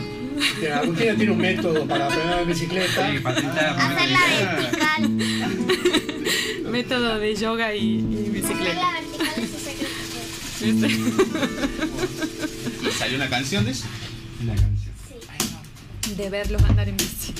Agustina 0.75 1.15
tiene 1.17 1.31
un 1.33 1.39
método 1.39 1.87
para 1.87 2.07
aprender 2.07 2.39
en 2.41 2.49
bicicleta. 2.49 3.11
Sí, 3.13 3.19
patentar, 3.19 3.77
hacer 3.79 4.11
la 4.11 4.21
vertical. 4.61 5.11
Método 6.71 7.19
de 7.19 7.35
yoga 7.35 7.75
y, 7.75 7.97
y 7.99 8.17
Hacer 8.21 8.33
bicicleta. 8.33 8.75
la 8.75 8.93
vertical 8.93 9.33
es 9.45 9.51
su 9.51 9.59
secreto. 9.59 9.91
¿Salió 12.99 13.17
una 13.17 13.29
canción 13.29 13.65
de 13.65 13.71
eso? 13.73 13.85
la 14.45 14.55
canción. 14.55 14.95
Sí. 16.03 16.15
De 16.15 16.31
verlos 16.31 16.63
andar 16.65 16.89
en 16.89 16.97
bici. 16.97 17.35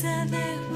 promesa 0.00 0.69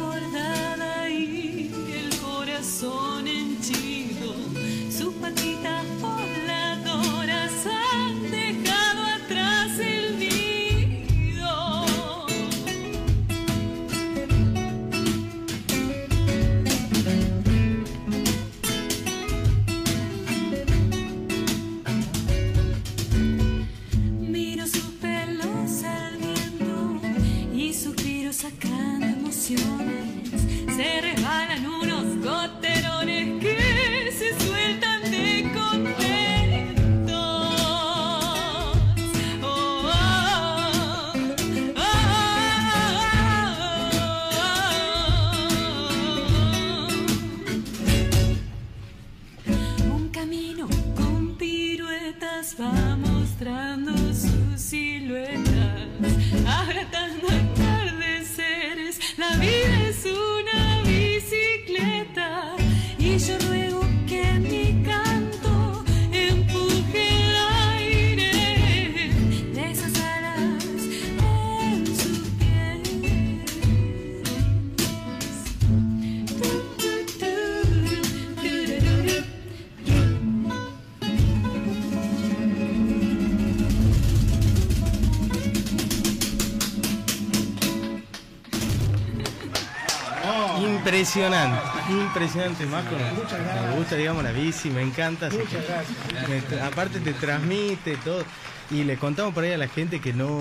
Impresionante, 90.98 91.60
impresionante, 91.90 92.66
Marco. 92.66 92.94
Me 92.94 93.76
gusta, 93.76 93.96
digamos, 93.96 94.22
la 94.22 94.30
bici, 94.30 94.70
me 94.70 94.80
encanta. 94.80 95.28
me 95.28 96.40
tra- 96.46 96.66
aparte 96.68 97.00
te 97.00 97.12
transmite 97.14 97.96
todo. 97.96 98.24
Y 98.70 98.82
le 98.84 98.96
contamos 98.96 99.34
por 99.34 99.44
ahí 99.44 99.52
a 99.52 99.58
la 99.58 99.68
gente 99.68 100.00
que 100.00 100.12
no, 100.12 100.40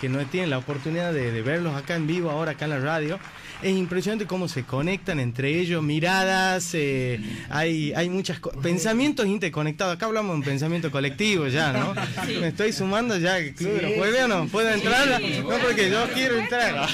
que 0.00 0.08
no 0.08 0.24
tiene 0.26 0.46
la 0.46 0.58
oportunidad 0.58 1.12
de, 1.12 1.32
de 1.32 1.42
verlos 1.42 1.74
acá 1.74 1.96
en 1.96 2.06
vivo, 2.06 2.30
ahora 2.30 2.52
acá 2.52 2.66
en 2.66 2.70
la 2.72 2.78
radio. 2.78 3.18
Es 3.62 3.70
impresionante 3.76 4.26
cómo 4.26 4.48
se 4.48 4.64
conectan 4.64 5.20
entre 5.20 5.60
ellos, 5.60 5.82
miradas, 5.84 6.70
eh, 6.74 7.20
hay, 7.48 7.92
hay 7.94 8.08
muchas 8.10 8.40
co- 8.40 8.50
pensamientos 8.60 9.24
interconectados. 9.26 9.94
Acá 9.94 10.06
hablamos 10.06 10.32
de 10.32 10.38
un 10.38 10.42
pensamiento 10.42 10.90
colectivo 10.90 11.46
ya, 11.46 11.72
¿no? 11.72 11.94
Me 12.40 12.48
estoy 12.48 12.72
sumando 12.72 13.16
ya 13.18 13.36
al 13.36 13.52
club 13.54 13.70
de 13.74 13.82
los 13.82 13.92
jueves 13.94 14.22
o 14.24 14.28
no, 14.28 14.46
¿puedo 14.48 14.68
entrar? 14.68 15.20
No, 15.20 15.48
porque 15.64 15.88
yo 15.90 16.04
quiero 16.12 16.38
entrar. 16.38 16.88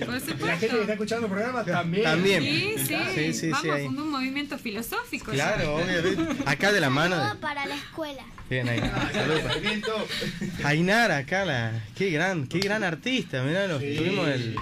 Por 0.00 0.08
La 0.46 0.56
gente 0.58 0.68
que 0.76 0.80
está 0.82 0.92
escuchando 0.92 1.26
el 1.26 1.32
programa 1.32 1.64
también. 1.64 2.04
También. 2.04 2.42
Sí, 2.42 2.74
sí, 2.86 2.94
Sí, 3.14 3.32
sí, 3.32 3.50
Vamos 3.50 3.80
un 3.98 4.10
movimiento 4.10 4.58
filosófico. 4.58 5.32
Claro, 5.32 5.76
obviamente. 5.76 6.42
Acá 6.44 6.70
de 6.70 6.80
la 6.80 6.90
mano. 6.90 7.16
De- 7.16 7.34
para 7.36 7.64
la 7.64 7.76
escuela. 7.76 8.22
Bien 8.62 8.68
ahí. 8.68 8.80
Saludos. 9.12 9.42
Ainara, 10.64 11.18
acá 11.18 11.44
la. 11.44 11.72
Qué 11.96 12.10
gran, 12.10 12.46
qué 12.46 12.58
gran 12.60 12.84
artista. 12.84 13.42
Mirá, 13.42 13.66
lo- 13.66 13.78
tuvimos 13.78 14.28
el, 14.28 14.56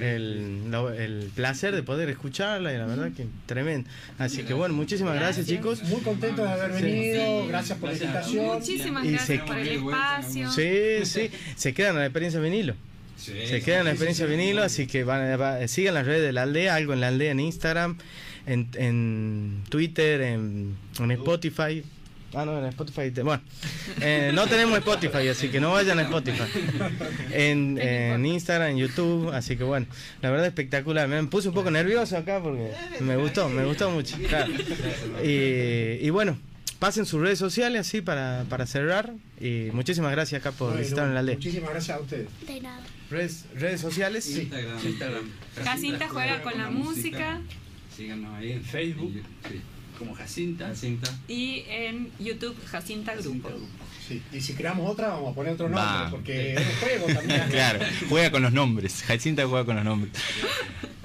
el, 0.00 0.70
lo- 0.70 0.92
el 0.92 1.30
placer 1.34 1.74
de 1.74 1.82
poder 1.82 2.08
escucharla 2.08 2.72
y 2.72 2.78
la 2.78 2.86
verdad 2.86 3.10
que 3.16 3.26
tremendo. 3.46 3.88
Así 4.18 4.42
que 4.42 4.54
bueno, 4.54 4.74
muchísimas 4.74 5.14
gracias, 5.16 5.46
chicos. 5.46 5.82
Muy 5.84 6.00
contentos 6.02 6.46
de 6.46 6.52
haber 6.52 6.76
Sí. 6.76 6.82
venido. 6.84 7.46
Gracias 7.48 7.78
por 7.78 7.90
la 7.90 7.94
invitación. 7.96 8.44
Muchísimas 8.46 9.04
Y 9.04 9.10
gracias 9.12 9.26
se- 9.40 9.44
por 9.46 9.58
el 9.58 9.68
espacio. 9.68 10.50
Sí, 10.52 11.04
sí. 11.04 11.30
Se 11.56 11.74
quedan 11.74 11.94
en 11.94 12.00
la 12.00 12.06
experiencia 12.06 12.40
vinilo. 12.40 12.74
Se 13.16 13.62
quedan 13.62 13.80
en 13.80 13.84
la 13.86 13.90
experiencia 13.92 14.26
vinilo, 14.26 14.62
así 14.62 14.86
que 14.86 15.02
van, 15.02 15.22
a- 15.32 15.36
va- 15.36 15.66
sigan 15.68 15.94
las 15.94 16.06
redes 16.06 16.22
de 16.22 16.32
la 16.32 16.42
aldea, 16.42 16.74
algo 16.74 16.92
en 16.92 17.00
la 17.00 17.08
aldea 17.08 17.30
en 17.32 17.40
Instagram, 17.40 17.96
en, 18.46 18.68
en 18.74 19.62
Twitter, 19.70 20.20
en, 20.20 20.76
en 21.00 21.10
Spotify. 21.10 21.82
Ah, 22.34 22.44
no, 22.44 22.58
en 22.58 22.66
Spotify. 22.66 23.10
te- 23.10 23.22
Bueno, 23.22 23.42
eh, 24.00 24.30
no 24.34 24.46
tenemos 24.46 24.76
Spotify, 24.78 25.28
así 25.28 25.48
que 25.48 25.60
no 25.60 25.72
vayan 25.72 25.98
a 25.98 26.02
Spotify. 26.02 26.42
En, 27.32 27.78
en 27.78 28.26
Instagram, 28.26 28.70
en 28.72 28.76
YouTube, 28.78 29.30
así 29.32 29.56
que 29.56 29.64
bueno, 29.64 29.86
la 30.22 30.30
verdad 30.30 30.46
espectacular. 30.46 31.08
Me 31.08 31.22
puse 31.24 31.48
un 31.48 31.54
poco 31.54 31.70
nervioso 31.70 32.16
acá 32.16 32.42
porque 32.42 32.72
me 33.00 33.16
gustó, 33.16 33.48
me 33.48 33.64
gustó 33.64 33.90
mucho. 33.90 34.16
claro. 34.28 34.52
Y, 35.22 36.04
y 36.06 36.10
bueno, 36.10 36.38
pasen 36.78 37.06
sus 37.06 37.20
redes 37.22 37.38
sociales 37.38 37.80
así 37.86 38.00
para, 38.02 38.44
para 38.48 38.66
cerrar. 38.66 39.12
Y 39.40 39.68
muchísimas 39.72 40.12
gracias 40.12 40.40
acá 40.40 40.52
por 40.52 40.68
Bueno, 40.68 40.82
visitarnos 40.82 41.08
en 41.10 41.14
la 41.14 41.20
aldea. 41.20 41.34
Muchísimas 41.36 41.70
gracias 41.70 41.96
a 41.96 42.00
ustedes. 42.00 42.28
De 42.46 42.60
nada. 42.60 42.80
Redes, 43.10 43.44
redes 43.54 43.80
sociales. 43.80 44.28
Instagram, 44.36 44.84
Instagram. 44.84 45.24
Jacinta 45.64 46.08
juega 46.08 46.42
con 46.42 46.58
la 46.58 46.70
música 46.70 47.40
Síganos 47.96 48.34
ahí 48.34 48.52
en 48.52 48.62
Facebook. 48.64 49.12
Sí. 49.48 49.60
Como 49.98 50.14
Jacinta. 50.14 50.68
Jacinta. 50.68 51.10
y 51.28 51.64
en 51.68 52.10
YouTube 52.18 52.56
Jacinta 52.66 53.14
Grupo. 53.14 53.50
Sí. 54.06 54.22
Y 54.32 54.40
si 54.40 54.54
creamos 54.54 54.88
otra, 54.88 55.08
vamos 55.08 55.32
a 55.32 55.34
poner 55.34 55.54
otro 55.54 55.68
nombre, 55.68 55.82
Va. 55.84 56.10
porque 56.10 56.54
es 56.54 56.60
un 56.60 56.74
juego 56.80 57.06
también. 57.20 57.42
Claro, 57.50 57.80
juega 58.08 58.30
con 58.30 58.42
los 58.42 58.52
nombres. 58.52 59.02
Jacinta 59.02 59.44
juega 59.46 59.64
con 59.64 59.74
los 59.76 59.84
nombres. 59.84 60.12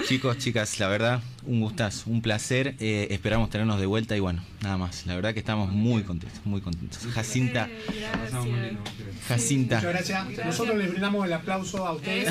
Chicos, 0.07 0.37
chicas, 0.37 0.79
la 0.79 0.87
verdad, 0.87 1.21
un 1.45 1.61
gustazo, 1.61 2.09
un 2.09 2.21
placer. 2.21 2.75
Eh, 2.79 3.07
esperamos 3.11 3.49
tenernos 3.49 3.79
de 3.79 3.85
vuelta 3.87 4.15
y 4.15 4.19
bueno, 4.19 4.43
nada 4.61 4.77
más. 4.77 5.05
La 5.07 5.15
verdad 5.15 5.33
que 5.33 5.39
estamos 5.39 5.71
muy 5.71 6.03
contentos, 6.03 6.39
muy 6.45 6.61
contentos. 6.61 6.99
Jacinta, 7.13 7.67
Gracias. 7.87 8.45
lindo. 8.45 8.81
Muchas 8.81 9.27
Jacinta. 9.27 9.81
gracias. 9.81 10.45
Nosotros 10.45 10.77
les 10.77 10.89
brindamos 10.91 11.25
el 11.25 11.33
aplauso 11.33 11.85
a 11.87 11.93
ustedes. 11.93 12.29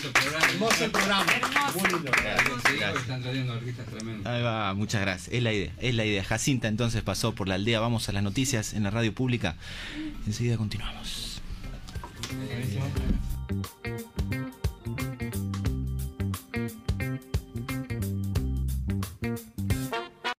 Tanto 0.00 0.12
programa. 0.20 0.46
Hermoso 0.46 0.92
programa. 0.92 1.32
Hermoso. 1.32 1.78
Muy 1.78 1.88
lindo. 1.90 2.12
Porque 2.12 3.00
están 3.00 3.22
trayendo 3.22 3.52
artistas 3.52 3.86
tremendos. 3.86 4.26
Ahí 4.26 4.42
va, 4.42 4.74
muchas 4.74 5.00
gracias. 5.00 5.34
Es 5.34 5.42
la 5.42 5.52
idea, 5.52 5.72
es 5.78 5.94
la 5.94 6.04
idea. 6.04 6.22
Jacinta 6.22 6.68
entonces 6.68 7.02
pasó 7.02 7.34
por 7.34 7.48
la 7.48 7.56
aldea. 7.56 7.80
Vamos 7.80 8.08
a 8.08 8.12
las 8.12 8.22
noticias 8.22 8.74
en 8.74 8.84
la 8.84 8.90
radio 8.90 9.12
pública. 9.12 9.56
Enseguida 10.26 10.56
continuamos. 10.56 11.40